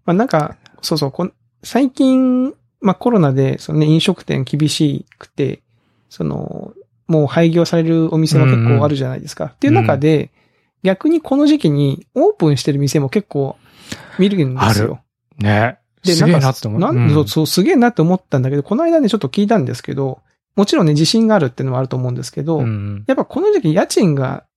[0.05, 5.61] まあなんか、そうそう、こん最近、まあコロナで、そのね、飲食店厳しくて、
[6.09, 6.73] その、
[7.07, 9.45] もう廃業されるお店も結構あるじゃないですか。
[9.45, 10.31] っていう中で、
[10.83, 13.57] 逆にこの時期にオープンしてる店も結構
[14.17, 14.99] 見るんですよ。
[15.37, 15.77] ね。
[16.03, 16.79] で、すげえなって思う。
[16.79, 20.21] なんうんそう、そう、すげえなって思ったんだけど、この間ね、ちょっと聞いたんですけど、
[20.55, 23.03] もちろんね、自信があるっていうのもあると思うんですけど、うん。
[23.07, 24.48] やっぱこの時期家賃がす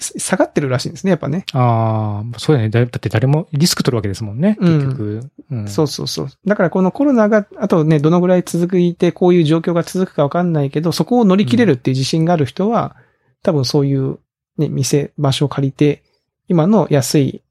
[0.00, 1.44] 下がってるらしいんですね、やっぱね。
[1.52, 2.70] ああ、そうだね。
[2.70, 5.30] だだって誰もリスク取るわけですもんね、うん結局。
[5.50, 6.28] うんそうそうそう。
[6.46, 12.96] だからこのコロナが、あとね、どのぐらい続いて、こういう状況が続くかわかんないけど、そこを乗り切れるっていう自信がある人は、
[13.42, 14.18] 多分そういう
[14.58, 16.02] ね、店、場所を借りて、
[16.48, 17.42] 今の安い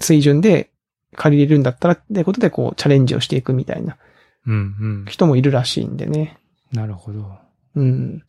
[0.00, 0.70] 水準で
[1.16, 3.96] 借りれるんだったらってことでこうチャレンジをしていくみたいな
[4.46, 5.04] うんうん。
[5.08, 6.38] 人もいるらしいんでね。
[6.72, 7.38] なるほど。
[7.76, 8.22] うん。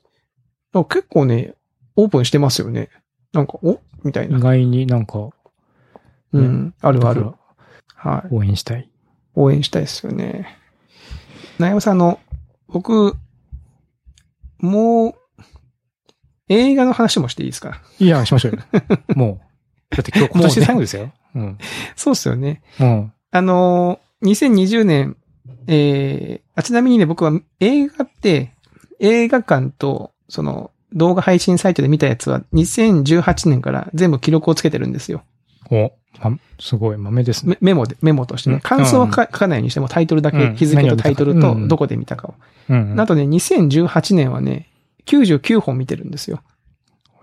[0.73, 1.53] 結構ね、
[1.95, 2.89] オープンしてますよね。
[3.35, 3.79] なんか、お？
[4.03, 4.39] みたい意な。
[4.39, 5.29] 外になんか、
[6.31, 6.73] うん。
[6.81, 7.31] あるある
[7.95, 8.29] はい。
[8.29, 8.89] ら応援したい。
[9.35, 10.57] 応援したいですよね。
[11.59, 12.19] なやまさん、あの、
[12.67, 13.15] 僕、
[14.59, 15.13] もう、
[16.49, 17.81] 映画の話もしていいですか？
[17.99, 18.59] いや、しましょうよ。
[19.15, 19.39] も
[19.91, 19.95] う。
[19.95, 21.11] だって今日、今年で最後ですよ。
[21.35, 21.57] うん。
[21.95, 22.61] そうっすよね。
[22.79, 23.13] うん。
[23.31, 25.17] あのー、2020年、
[25.67, 28.53] えー、あ、ちなみにね、僕は映画って、
[28.99, 35.23] 映画館と、その、動画配信サイトで見たやつは、2018年から全部記録をつけてるんですよ。
[35.69, 37.57] お、ま、すごい豆ですね。
[37.61, 38.61] メメモで、メモとしてねうん。
[38.61, 42.35] 感想は書かないようにしてもタイトルだけ、うん日付とタイトルとどこで見たかを。
[42.69, 42.99] うん。
[42.99, 44.69] あとね、2018年はね、
[45.05, 46.41] 99本見てるんですよ。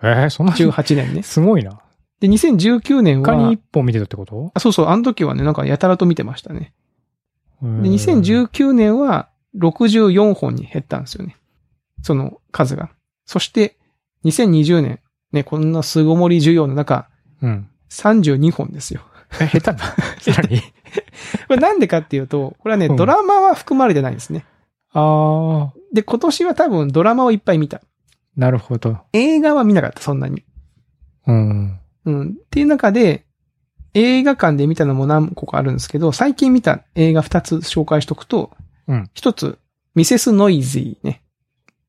[0.03, 1.23] えー、そんなに？18年ね。
[1.23, 1.81] すごいな。
[2.21, 4.51] で、2019年他には一、本見てたってこと？
[4.55, 6.73] あ、そうそう、あの時はね、なんかやたらと見てましたね。
[7.63, 11.37] でで、2019年は64本に減ったんですよね。
[12.03, 12.91] その数が。
[13.33, 13.79] そして、
[14.27, 15.01] 2020年、
[15.33, 17.09] ね、こんな巣ごもり需要の中、
[17.41, 17.67] うん。
[17.89, 19.01] 32本ですよ。
[19.41, 19.79] え、下手な。
[20.21, 20.61] さらに。
[20.61, 24.45] これなんでかっていうと、これはね、うんドラマは含まれてないんですね。
[24.93, 27.81] ああ、で、今年は多分ドラマをいっぱい見た。
[28.37, 28.99] なるほど。
[29.15, 30.45] 映画は見なかった、そんなに。
[31.27, 31.81] うん。
[32.05, 32.29] うん。
[32.29, 33.25] っていう中で、
[33.95, 38.51] 映画館で見たのも何個かあるんですけど、最近見た映画2つ紹介しとくと、
[38.89, 39.11] うん。
[39.15, 39.59] 一つ、
[39.95, 41.23] ミセス・ノイズィね。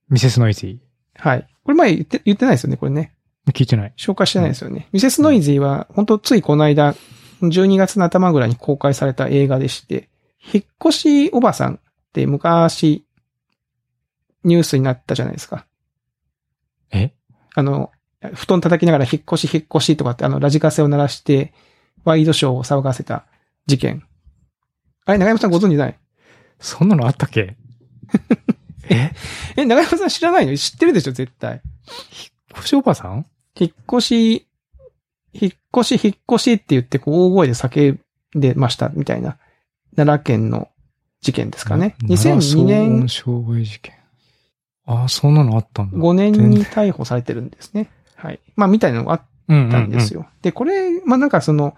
[0.10, 0.78] ミセスノイズィ
[1.24, 1.48] はい。
[1.64, 3.14] これ前言って、言ってないですよね、これね。
[3.48, 3.94] 聞いてない。
[3.98, 4.90] 紹介してないですよね。
[4.92, 6.96] ミセス・ノイズィは、本当ついこの間、
[7.42, 10.10] 12月の頭ぐらいに公開された映画でして、
[10.54, 11.80] 引っ越しおばさんっ
[12.12, 13.06] て昔、
[14.44, 15.66] ニュースになったじゃないですか。
[16.92, 17.14] え？
[17.56, 17.92] あの、
[18.34, 21.54] 布団叩きながら引っ越し引っ越しとかってあのラジカセを鳴らして、
[22.04, 23.26] ワイドショーを騒がせた
[23.66, 24.04] 事件。
[25.06, 25.98] あれ、長山さんご存知ない？
[26.60, 27.56] そんなのあったっけ？
[28.90, 29.12] え？
[29.58, 30.56] え、長山さん知らないの？
[30.58, 31.62] 知ってるでしょ、絶対。
[32.54, 33.26] 腰おばさん？
[33.60, 34.48] 引っ越し、
[35.34, 37.94] 引っ越し引っ越しって言って、こう大声で叫
[38.38, 39.38] んでました、みたいな。
[39.96, 40.70] 奈良県の
[41.22, 41.96] 事件ですかね。
[42.04, 43.94] 2002年、傷害事件。
[44.86, 45.98] ああ、そんなのあったんだ。
[45.98, 47.90] 5年に逮捕されてるんですね。
[48.16, 48.40] はい。
[48.56, 50.22] まあ、みたいなのがあっうんたんですよ。
[50.22, 50.28] よ。
[50.42, 51.76] で、これ、まあ、なんかその、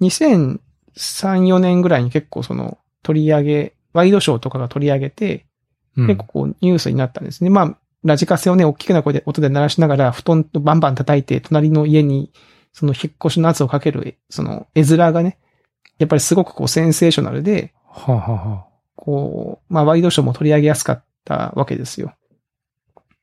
[0.00, 0.58] 2003、
[0.96, 5.42] 4年ぐらいに結構その、取り上げ、ワイドショーとかが取り上げて、うん
[5.96, 7.50] 結構こうニュースになったんですね。
[7.50, 12.32] まあ、ラジカセをね、大きな声で、音で鳴らしながら、布団とバンバン叩いて、隣の家に、
[12.72, 15.38] その引っ越しの圧をかける、その絵面がね、
[15.98, 22.14] やっぱりすごくこうセンセーショナルで、はあ、はあはあ、こう、まあ、ワイドショーも取り上げやすかったわけですよ。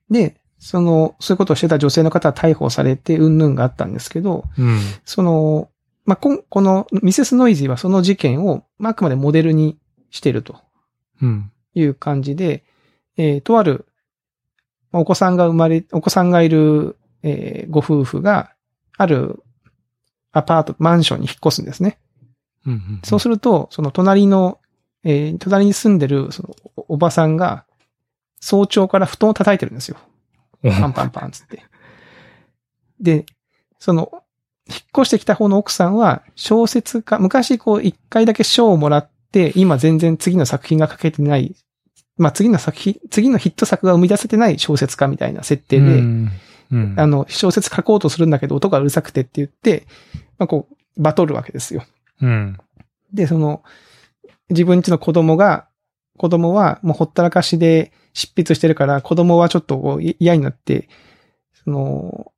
[0.09, 4.79] で、その、そういうことをしてた女性の方は逮捕されて、うんぬんがあったんですけど、うん。
[5.05, 5.69] その、
[6.05, 9.77] まあ、こんこのミセスノイズーはその事件を、まあ、あくまでモデルに
[10.09, 10.59] していると
[11.21, 11.51] うん。
[11.73, 12.63] いう感じで、
[13.17, 13.85] えーとある、
[14.91, 18.51] まあお子さんが生まれ、お子さんがいる、えーご夫婦が、
[18.97, 19.41] ある
[20.31, 21.97] アパート、マンションに引っ越すんですね。
[22.65, 23.01] うんうん。
[23.03, 24.59] そうすると、その隣の、
[25.03, 27.65] えー隣に住んでる、そのおおばさんが、
[28.39, 29.97] 早朝から布団を叩いてるんですよ。
[30.63, 31.63] パンパンパンつって。
[32.99, 33.25] で、
[33.79, 34.23] その、
[34.69, 39.12] 引っ越してきた方の奥さんは、小説家、昔こう一回だけ賞をもらって、
[39.55, 41.55] 今全然次の作品が書けてない、
[42.17, 46.31] まあ次の作品、次のヒット作が生み出せてない小説家みたいな設定で、うん。
[46.71, 46.95] うん。
[46.97, 49.85] あの、小説書こうとするんだけど音がうるさくてって言って、
[50.37, 51.83] まあこう、バトるわけですよ。
[52.21, 52.57] うん。
[53.13, 53.63] で、その、
[54.49, 55.67] 自分家の子供が、
[56.17, 60.89] 子供はもうほったらかしで執筆してるから、子供はちょっと嫌になって、
[61.63, 62.31] その、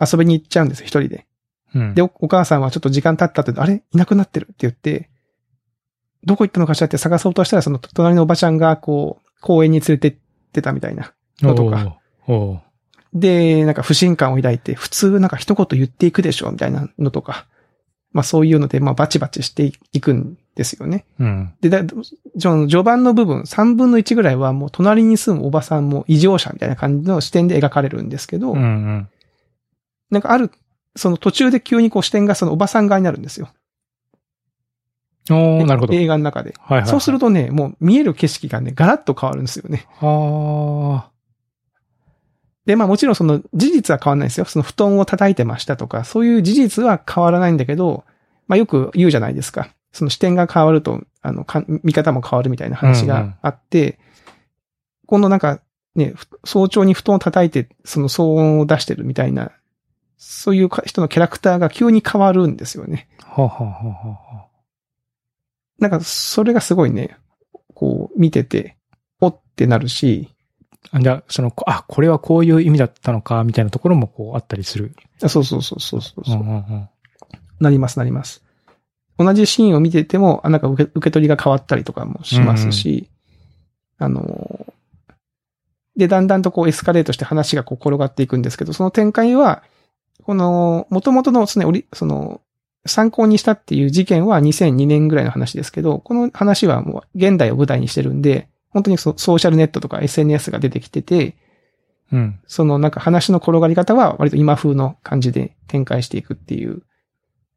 [0.00, 1.26] 遊びに行っちゃうんですよ、一人で。
[1.74, 1.94] うん。
[1.94, 3.82] で、おお母さんはちょっと時間経ったって、あれ？
[3.92, 5.08] いなくなってるって言って、
[6.24, 10.16] どこ行ったのかしらって探そうとしたら、その隣のおばちゃんが、こう、公園に連れてっ
[10.52, 11.98] てたみたいなのとか。
[13.12, 17.46] で、なんか不信感を抱いて、普通なんか一言言っていくでしょみたいなのとか。
[18.12, 21.06] まあそういうので、まあバチバチしていくんですよね。
[21.18, 21.54] うん。
[21.60, 21.82] で、だ、
[22.38, 29.08] 序盤の部分、3分の1ぐらいはもう隣に住むおばさんも異常者みたいな感じの視点で描かれるんですけど、うんうん。
[30.10, 30.50] なんかある、
[30.94, 33.48] その途中で急にこう視点がそのおばさん側になるんですよ。
[35.30, 35.94] おー、なるほど。
[35.94, 36.54] はい映画の中で。
[36.60, 36.88] はいはい。
[36.88, 39.86] そうするとね、もう見える景色がね、ガラッと変わるんですよね。
[40.00, 41.08] あ
[42.66, 44.46] で、まあもちろんその事実は変わらないですよ。
[44.46, 48.04] その布団を叩いてましたとか、そういう事実は変わらないんだけど、
[48.46, 49.68] まあよく言うじゃないですか。
[49.92, 53.98] その視点が変わると、あの、か見方も変わるみたいな話があって、
[55.06, 55.60] 今度なんか
[55.94, 59.52] ね、ふ早朝に布団を叩いて、その騒音を出してるみたいな、
[60.16, 63.08] そういうか人のキャラクターが急に変わるんですよね。
[63.24, 63.42] あ。
[63.42, 64.51] はあはあはあはあ。
[65.82, 67.16] なんか、それがすごいね、
[67.74, 68.76] こう、見てて、
[69.20, 70.28] おってなるし、
[70.92, 74.94] あじゃあ、その、こあ、これはこういう意味だったのか、みたいなところもこうあったりする。
[75.20, 76.88] あそうそうそうそうそうそう、んうんうん。
[77.60, 78.44] なります、なります。
[79.18, 83.08] 同じシーンを見てても、あなんか受け受け取りが変わったりとかもしますし、
[83.98, 84.66] あの、
[85.96, 89.62] で、だんだんとこうエスカレートして話がこう転がっていくんですけど、その展開は、
[90.22, 92.40] この、元々のその、その、
[92.84, 101.36] 参考にしたっていう事件は2002年ぐらいの話ですけど、この話はもう現代を舞台にしてるんで、本当にソソーシャルネットとか SNS が出てきてて、
[102.10, 102.40] うん。
[102.46, 106.82] そのなんか話の転がり方は割と今風の感じで展開していくっていう、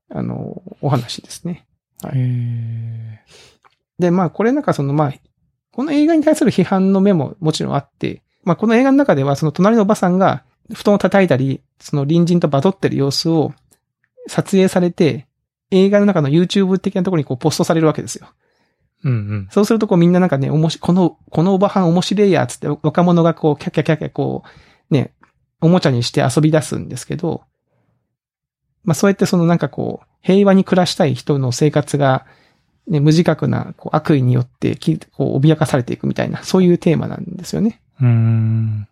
[0.09, 1.65] あの、お話ですね。
[2.03, 3.21] はいへ
[3.99, 5.13] で、まあこれなんかそのまあ、
[5.71, 13.53] この映画に対する批判の目ももちろんあって、まあこの映画の中ではその隣のおばさんが布団を叩いたり、その隣人とバトってる様子を
[14.27, 15.27] 撮影されて、
[15.71, 18.27] 映画の中の YouTube 的なところにこうポストされるわけですよ。
[19.05, 19.47] ーうんうん。
[19.51, 24.43] そうするとこうみんななんかね、おもし、この、このおばはん面白いやつって若者がこうキャッキャキャッキャこ
[24.89, 25.13] う、ね、
[25.61, 27.43] おもちゃにして遊び出すんですけど、
[28.83, 32.25] まあそうやってそのなんかこう、平和に暮らしたい人の生活が、
[32.87, 37.81] ね、無自覚なこう悪意によってき、こう脅かされていくみたいな、そういうテーマなんですよね。
[37.99, 38.87] うーん。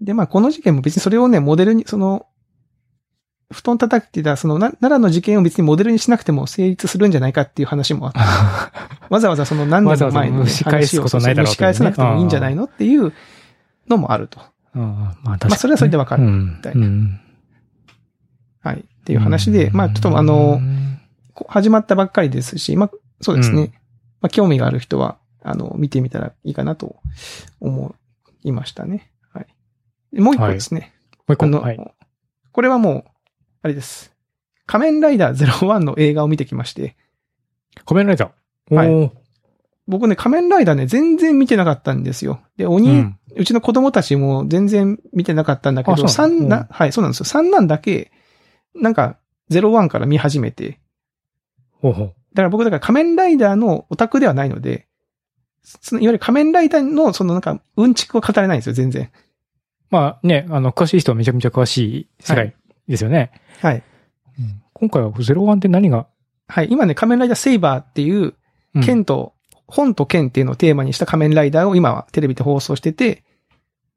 [0.00, 2.26] で、まあこの事件も別にそれをね、モデルに、その、
[3.50, 8.18] 布団叩いてた、その、な奈良の事件を別にモデルにしなくても成立するんじゃないかっていう話もあって、
[9.08, 13.12] わざわざその何年も前の、ね、わざわざ蒸し返し返さなくてもいいんじゃないのっていう
[13.88, 14.40] のもあると。
[14.74, 14.82] うん
[15.24, 17.20] まあそれはそれでわかるうんみたいなうん
[18.60, 18.80] はい。
[18.80, 20.60] っていう話で、まあちょっとあの
[21.48, 22.90] 始まったばっかりですし、まあ
[23.22, 23.62] そうですね。
[23.62, 23.72] うん
[24.20, 26.96] まあ興味がある人は、あの、見てみたらいいかなと
[27.60, 27.94] 思
[28.42, 29.10] いましたね。
[29.32, 29.46] はい。
[30.12, 30.92] でもう一個ですね。
[31.26, 31.46] もう一個。
[31.46, 31.94] あの、はい。
[32.52, 33.04] これはもう、
[33.62, 34.12] あれです。
[34.66, 36.96] 仮面ライダー01の映画を見てきまして、
[37.84, 38.74] 仮面ライダー。
[38.74, 39.12] はい
[39.88, 42.42] 僕ね、仮面ライダーね、全然見てなかったんですよ。
[42.58, 46.40] で、鬼、ううんちの子供たちも全然見てなかったんだけど、あそうなの？
[46.40, 47.24] 三な、はい、そうなんですよ。
[47.24, 48.12] 三男だけ、
[48.74, 49.16] なんか、
[49.50, 50.78] 01から見始めて、
[51.80, 52.06] ほうほう。
[52.06, 54.88] だから僕だから仮面ライダーのオタクではないので、
[55.62, 59.10] そのいわゆる仮面ライダーのそのなんか、うんちくは語れないんですよ、全然。
[59.90, 62.54] まあね、あの、詳しい人はめちゃめちゃ詳しい世界
[62.88, 63.30] ですよね。
[63.60, 63.82] はい。
[64.38, 66.06] うん今回は01って何が、
[66.46, 66.68] はい。
[66.70, 68.34] 今ね、仮面ライダーセイバーっていう、
[68.74, 69.32] うん剣と、
[69.66, 73.24] 本と剣っていうのをテーマにした仮面ライダーを今はテレビで放送してて、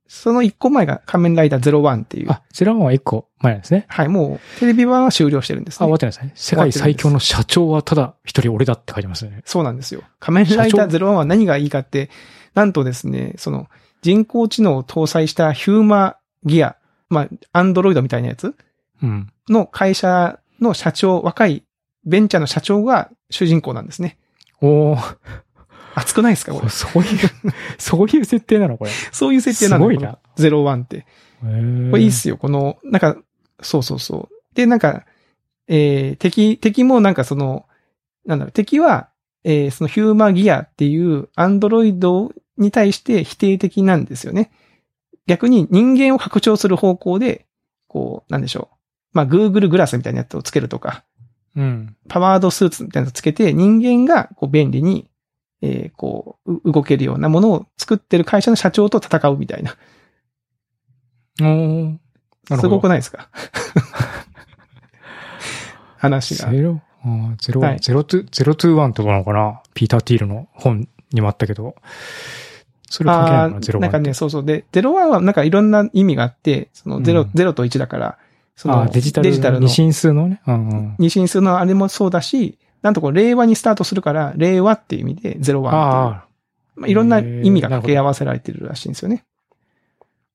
[0.07, 2.31] その一個前が仮面ライダー01っていう。
[2.31, 3.85] あ、01は一個前なんですね。
[3.87, 5.99] はい、もうテレビ版は終了してるんですあ、終ねわっ。
[5.99, 6.31] てないですね。
[6.35, 9.41] 世界最強の社長はただ一人俺だって書いてますね。
[9.45, 10.01] そうなんですよ。
[10.19, 12.09] 仮面ライダー01は何がいいかって、
[12.55, 13.67] なんとですね、その
[14.01, 16.75] 人工知能を搭載したヒューマギア、
[17.09, 18.55] まあ、アンドロイドみたいなやつうん。
[19.49, 21.63] の会社の社長、若い
[22.05, 24.17] ベンチャーの社長が主人公なんですね。
[24.61, 25.17] おー
[25.93, 26.69] 熱くないですかこれ？
[26.71, 27.29] そういう、
[27.77, 28.91] そういう設定なのこれ。
[29.11, 30.13] そういう設定なのすごいな。
[30.13, 31.05] この01って。
[31.41, 32.37] これいいっすよ。
[32.37, 33.17] この、なんか、
[33.61, 34.55] そうそうそう。
[34.55, 35.05] で、なんか、
[35.67, 37.65] えー、敵、敵もなんかその、
[38.25, 39.09] なんだろう、敵は、
[39.43, 44.51] えー、そのヒューマギアっていうアンドロイドに対して否定的なんですよね。
[45.27, 47.47] 逆に人間を拡張する方向で、
[47.87, 48.75] こう、なんでしょう。
[49.13, 51.03] まあ、Google グラスみたいなやつをつけるとか、
[51.55, 51.95] うん。
[52.07, 55.09] パワードスーツみたいなのをつけて人間がこう便利に、
[55.61, 59.75] えー、こう、う動けるようなものを作ってる会社の社長と戦うみたいな。
[61.41, 61.97] おー
[62.59, 63.29] すごくないですか？
[65.97, 66.51] 話が。
[66.51, 66.81] ゼロ、
[67.39, 69.61] ゼロ、はいゼロトゥ、ゼロトゥワンってことなのかな？
[69.73, 71.75] ピーター・ティールの本にもあったけど。
[72.89, 73.61] それ関係ないのかな？
[73.61, 73.91] ゼロワン。
[73.91, 74.45] なんかね、そうそう。
[74.45, 78.17] で、01はなんかいろんな意味があって、その0、うん0と1だから、
[78.55, 80.41] そのデジタルデジタルの二進数のね。
[80.99, 85.51] 二進数のあれもそうだし、なんとこう令和にスタートするから、令和っていう意味で01って
[86.75, 89.25] まあ、いろんな意味が掛け合わせられてるらしいんですよね。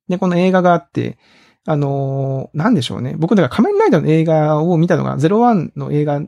[0.09, 1.19] で、この映画があって、
[1.65, 3.15] あのーなんでしょうね。
[3.19, 6.23] 僕だから仮面ライダーの映画を見たのが、01の映画、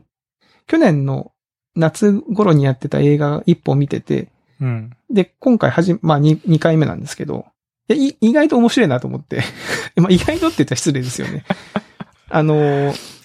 [0.67, 1.31] 去年の
[1.75, 4.29] 夏頃にやってた映画一本見てて、
[4.61, 4.65] あ。
[4.65, 4.91] うん。
[5.09, 7.45] で、今回はじ、まあ2、2回目なんですけど、
[7.89, 9.41] いやい意外と面白いなと思って。
[9.97, 11.43] まあ意外とって言ったら失礼ですよね。
[12.29, 13.19] あのー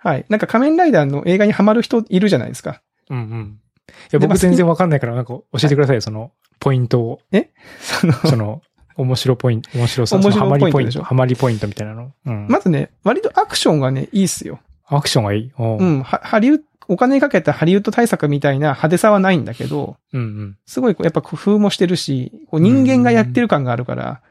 [0.00, 0.24] はい。
[0.28, 2.82] なんか仮面ライダーの映画にハマる人いるじゃないですか。
[3.10, 3.60] うんうん。
[3.88, 7.20] いや、僕全然わかんないから、なんか教えてくださいよ、その、ポイントを。
[7.80, 8.62] その、その、
[8.96, 12.12] 面白ポイント、面白さ、面白ハマりポイントハマりポイントみたいなの？
[12.26, 12.46] うん。
[12.48, 14.60] まずね、割とアクションがね、いいっすよ。
[14.86, 15.52] アクションがいい？
[15.58, 16.02] おううん。
[16.04, 20.58] はハリウッド、お金かけたハリウッド対策みたいな派手さはないんだけど、うんうん。
[20.66, 24.22] すごいやっぱ工夫もしてるし、こう人間がやってる感があるから、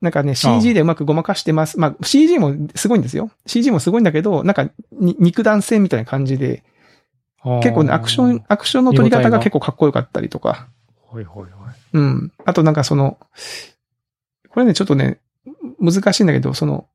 [0.00, 1.78] なんかね、CG でうまくごまかしてます。
[1.78, 3.30] まあ、CG もすごいんですよ。
[3.46, 6.62] CG もすごいんだけど、なんか、に肉弾戦みたいな感じで、
[7.62, 8.44] 結構ね、アクション、。
[8.48, 10.68] アクションの撮り方が結構かっこよかったりとか。
[10.94, 11.72] ほいほいほい。
[11.94, 12.32] うん。
[12.44, 13.18] あとなんかその、
[14.50, 15.18] これね、ちょっとね、
[15.80, 16.86] 難しいんだけど、その、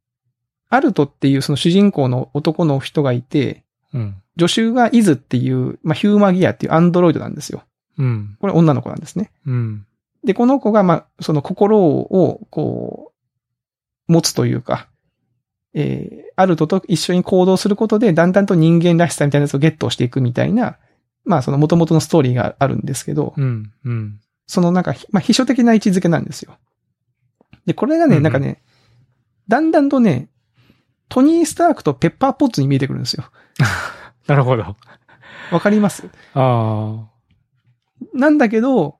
[0.69, 3.62] アルトっていうその主人公の男の人がいて、
[3.93, 4.15] うん。
[4.39, 7.63] 助手がイズっていう、まあ、ヒューマギアっていうアンドロイドなんですよ。
[7.97, 8.37] うん。
[8.39, 9.31] これ女の子なんですね。
[9.45, 9.85] うん。
[10.23, 13.11] で、この子が、まあ、その心を、こ
[14.07, 14.87] う、持つというか、
[15.73, 20.77] えーアルトと一緒に行動することで、だんだんと人間らしさみたいなやつをゲットしていくみたいな、
[21.25, 23.71] まあその元々のストーリーがあるんですけど、うん。
[23.85, 24.19] うん。
[24.47, 26.57] そのなんか、まあ秘書的な位置づけなんですよ。
[27.65, 28.63] で、これがね、うんうんなんかね、
[29.47, 30.29] だんだんとね、
[31.07, 33.25] トニー・スタークとペッパーポッツに見えてくるんですよ。
[34.27, 34.75] なるほど。
[35.51, 36.09] わかります？
[36.33, 37.07] あ
[38.13, 38.97] なんだけど、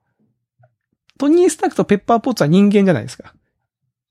[1.18, 3.34] トニー・スタークとペッパーポッツは人間じゃないですか。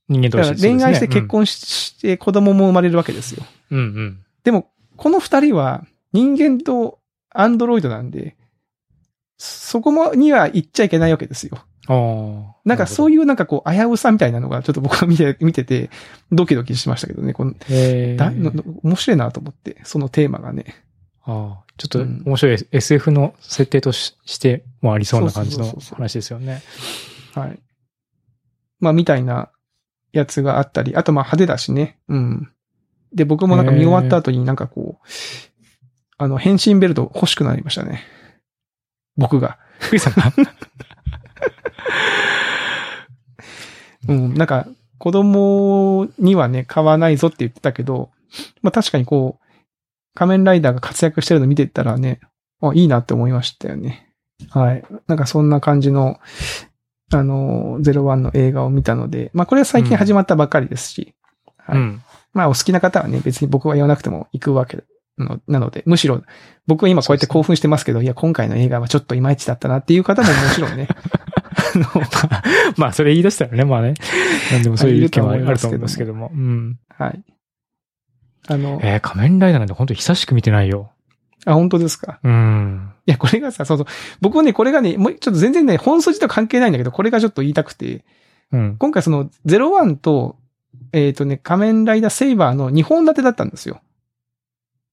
[0.09, 1.27] 人間同士だから恋愛して結。
[1.27, 3.45] 婚しして子供も生まれるわけですよ。
[3.71, 4.25] うんうんうん。
[4.45, 6.99] でも、この二人は人間と
[7.31, 8.37] アンドロイドなんで、
[9.39, 11.59] そこもには行っちゃいけないわけですよ。
[11.89, 12.57] ああ。
[12.65, 15.91] なんかそういいうなんかこう、危うさみたいなのがちょっと僕は見て、 見てて、
[16.31, 17.33] ドキドキしましたけどね。
[17.33, 17.53] この。
[17.53, 18.33] だ
[18.83, 20.85] 面白いなと思って、そのテーマがね。
[21.25, 21.73] ああ。
[21.79, 26.63] ちょっとうん面白い SF の設定とししてもありそうな感じの話ですよね。
[27.35, 27.59] はい。
[28.79, 29.51] まあ、みたいな
[30.13, 31.99] やつがあったり、あとまあ派手だしね。
[32.09, 32.53] うん。
[33.15, 35.07] で、僕もなんか見終わった後になんかこう、
[36.19, 38.05] あの、変身ベルト欲しくなりましたね。
[39.17, 39.59] 僕が。
[39.79, 40.33] ふいさんが
[44.09, 44.67] うん、なんか、
[44.99, 48.11] 子供にはね、買わないぞって言ってたけど、
[48.63, 49.45] まあ確かにこう、
[50.15, 52.21] 仮面ライダーが活躍してるの見てたらね、
[52.61, 54.13] あ、いいなって思いましたよね。
[54.51, 54.85] はい。
[55.07, 56.21] なんかそんな感じの、
[57.13, 61.15] あの、01の映画を見たので、まあこれは最近始まったばっかりですし、
[61.57, 62.03] はいうん。
[62.33, 64.85] まあお好きな方はね、別に僕は言わなくても行くわけ
[65.19, 66.23] のなので、むしろ
[66.67, 71.32] 僕は今こうやって興奮してますけど、いや、今回の映画はちょっといまいちだったなっていう方ももちろんね、あ
[71.79, 71.87] の、
[72.77, 73.95] まあ、それ言い出したらね、まあね。
[74.53, 76.33] なんでもそういう意見はあいると思いますけどると思うんですけども。
[76.33, 76.79] うん。
[76.89, 77.25] はい。
[78.49, 80.91] あの、えー、仮面ライダーなんて本当久しく見てないよ。
[81.45, 82.21] あ、本当ですか？
[82.23, 82.93] うん。
[83.07, 83.87] いや、これがさ、そうそう。
[84.21, 88.05] 僕はね、これがね、もうちょっと全然ね、本筋とは関係ないんだけど、これがちょっと言いたくて、
[88.53, 88.77] うん。
[88.79, 90.37] 今回その、01と、
[90.93, 93.81] えっ、とね、仮面ライダーセイバーの2本立てだったんですよ。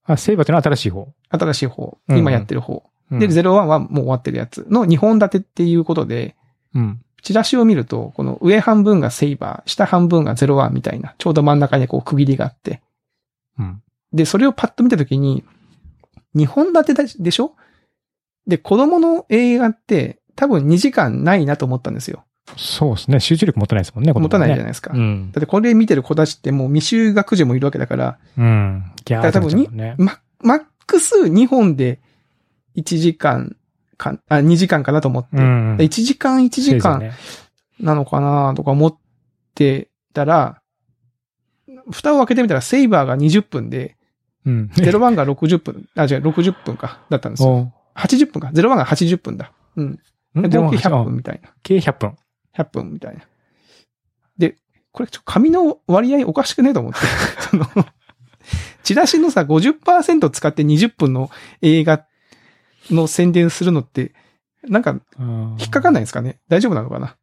[0.05, 1.13] あ、セイバーってのは新しい方？
[1.29, 1.97] 新しい方。
[2.07, 2.83] うん今やってる方。
[3.11, 6.35] うんで、01はもう終わってるやつの2本立てっていうことで、
[6.75, 7.01] うん。
[7.21, 12.81] チラシを見ると、この上半分がセイバー、下半分が01みたいな、ちょうど真ん中にこう区切りがあって。
[13.57, 13.81] うん。
[14.13, 15.43] で、それをパッと見たときに、
[16.35, 17.55] 2本立てだでしょ？
[18.47, 22.23] で、子供の映画って多分2時間ないなと思ったんですよ。
[22.57, 23.19] そうですね。
[23.19, 24.91] 集中力持たないですもんね、持たないじゃないですか。
[24.93, 25.31] うん。
[25.31, 28.83] だってこれ見てる子たちってもう未就学児もいるわけだから、うん。
[29.05, 29.95] ギャーだから多分にね。
[29.97, 31.99] ママックス2本で
[32.75, 33.55] 1時間
[33.99, 35.29] か、あ、2時間かなと思って。
[35.33, 35.75] うん。
[35.75, 37.11] 1時間1時間ね。
[37.79, 38.97] なのかなとか思っ
[39.53, 40.61] てたら、
[41.91, 43.97] 蓋を開けてみたらセイバーが20分で、
[44.45, 44.71] うん。
[44.73, 47.49] 01が60分、あ、違う、60分か、だったんですよ。
[47.49, 48.47] お80分か。
[48.53, 49.51] 01が80分だ。
[49.75, 49.99] うん。
[50.33, 50.41] 合
[50.71, 51.49] 計100分みたいな。
[51.61, 52.15] 計100分。
[52.55, 53.21] 100分みたいな。
[54.37, 54.55] で、
[54.91, 56.99] これちょ、紙の割合おかしくねえと思って。
[57.51, 57.65] その、
[58.83, 61.29] チラシのさ、50%使って20分の
[61.61, 62.05] 映画
[62.91, 64.13] の宣伝するのって、
[64.67, 66.39] なんか、引引っかかんないんですかね？
[66.49, 67.15] 大丈夫なのかな？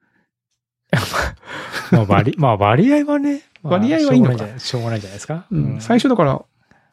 [1.93, 3.43] まあ割、まあ割合はね。
[3.63, 4.37] まあ割合はいいのか？
[4.37, 5.47] しょうがないんじゃないしょうがないんじゃないですか？
[5.51, 5.81] うん。
[5.81, 6.43] 最初だから、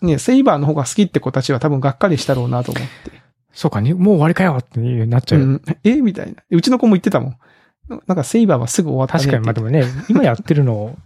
[0.02, 3.12] ね、セイバーの方が好きって子たちは多分がっかりしたろうなと思って。
[3.54, 5.42] そうか、にもう終わりかよってなっちゃう。
[5.42, 5.62] うん。
[5.84, 6.02] え？
[6.02, 6.44] みたいな。
[6.50, 7.38] うちの子も言ってたもん。
[8.08, 10.98] なんかセイバーはすぐ終わったね確かに、まあでもね、今やってるのを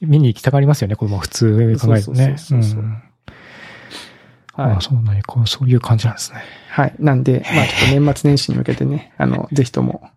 [0.00, 2.00] 見に行きたがりますよね、子供は普通考えるとね。
[2.02, 3.02] そうそうそうそううん
[4.62, 6.42] はいああ、そうなんや、こうそういう感じなんですね。
[6.70, 6.94] はい。
[6.98, 10.10] なんで、まあちょっと年末年始に向けてね、 あの、ぜひとも、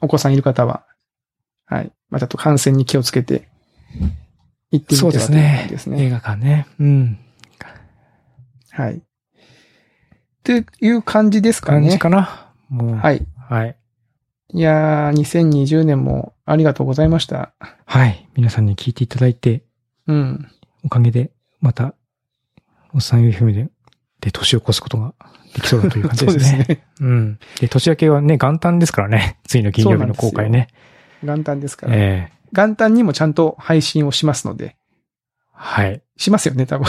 [0.00, 0.84] お子さんいる方は、
[1.66, 1.92] はい。
[2.08, 3.48] まあちょっと感染に気をつけて、
[4.70, 6.04] 行ってみてはそうですというですね。
[6.04, 6.66] 映画館ね。
[6.78, 7.18] うん。
[8.70, 8.94] はい。
[8.94, 9.00] っ
[10.44, 11.80] ていう感じですかね。
[11.80, 12.48] 感じかな。
[12.68, 12.96] もう。。
[12.96, 13.26] はいい。
[13.36, 13.76] はい。
[14.52, 17.52] いやー、2020年もありがとうございました。
[17.84, 18.28] はい。
[18.36, 19.64] 皆さんに聞いていただいて、
[20.06, 20.48] うん。
[20.84, 21.94] おかげで、また、
[22.92, 23.68] おっさん FM で、
[24.20, 25.14] で、年を越すことが
[25.54, 26.58] できそうだという感じそうですね。
[26.58, 26.84] ですね。
[27.00, 27.38] うん。
[27.60, 29.38] で、年明けはね、元旦ですからね。
[29.46, 30.68] 次の金曜日の公開ね。
[31.22, 31.94] 元旦ですから。
[31.94, 34.76] ええ元旦にもちゃんと配信をしますので、
[35.52, 36.02] はい。
[36.16, 36.86] しますよね、多分。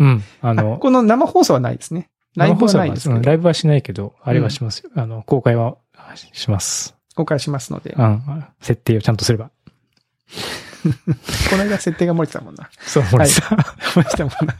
[0.00, 0.22] うん。
[0.40, 2.10] ああの、この生放送はないですね。
[2.34, 4.90] ライブはないですけど生放送はうんライブはしないけど、あれはしますよ。
[4.96, 5.76] あの、公開は
[6.32, 6.96] します。
[7.14, 7.94] 公開しますので。
[7.96, 8.44] うん。
[8.60, 9.50] 設定をちゃんとすれば。
[11.50, 12.68] この間設定が漏れてたもんな。
[12.80, 13.58] そう、森さん。
[13.58, 14.56] 漏れてたもんな。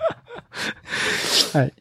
[1.52, 1.72] はい。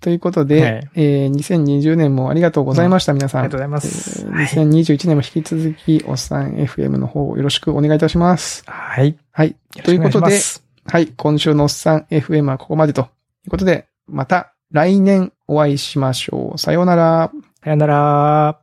[0.00, 3.40] ということで、はいえー2020年もありがとうございました、皆さん。
[3.42, 8.64] ありがとうございますえー2021年も引き続き、おっさん FM の方よろしくお願いいたします。
[8.66, 9.16] はい。
[9.30, 9.56] はい。
[9.76, 10.38] よということで
[10.86, 11.06] はい。
[11.16, 13.04] 今週のおっさん FM はここまでとい
[13.46, 16.58] うことで、また来年お会いしましょう。
[16.58, 17.30] さようなら。
[17.62, 18.61] さよなら。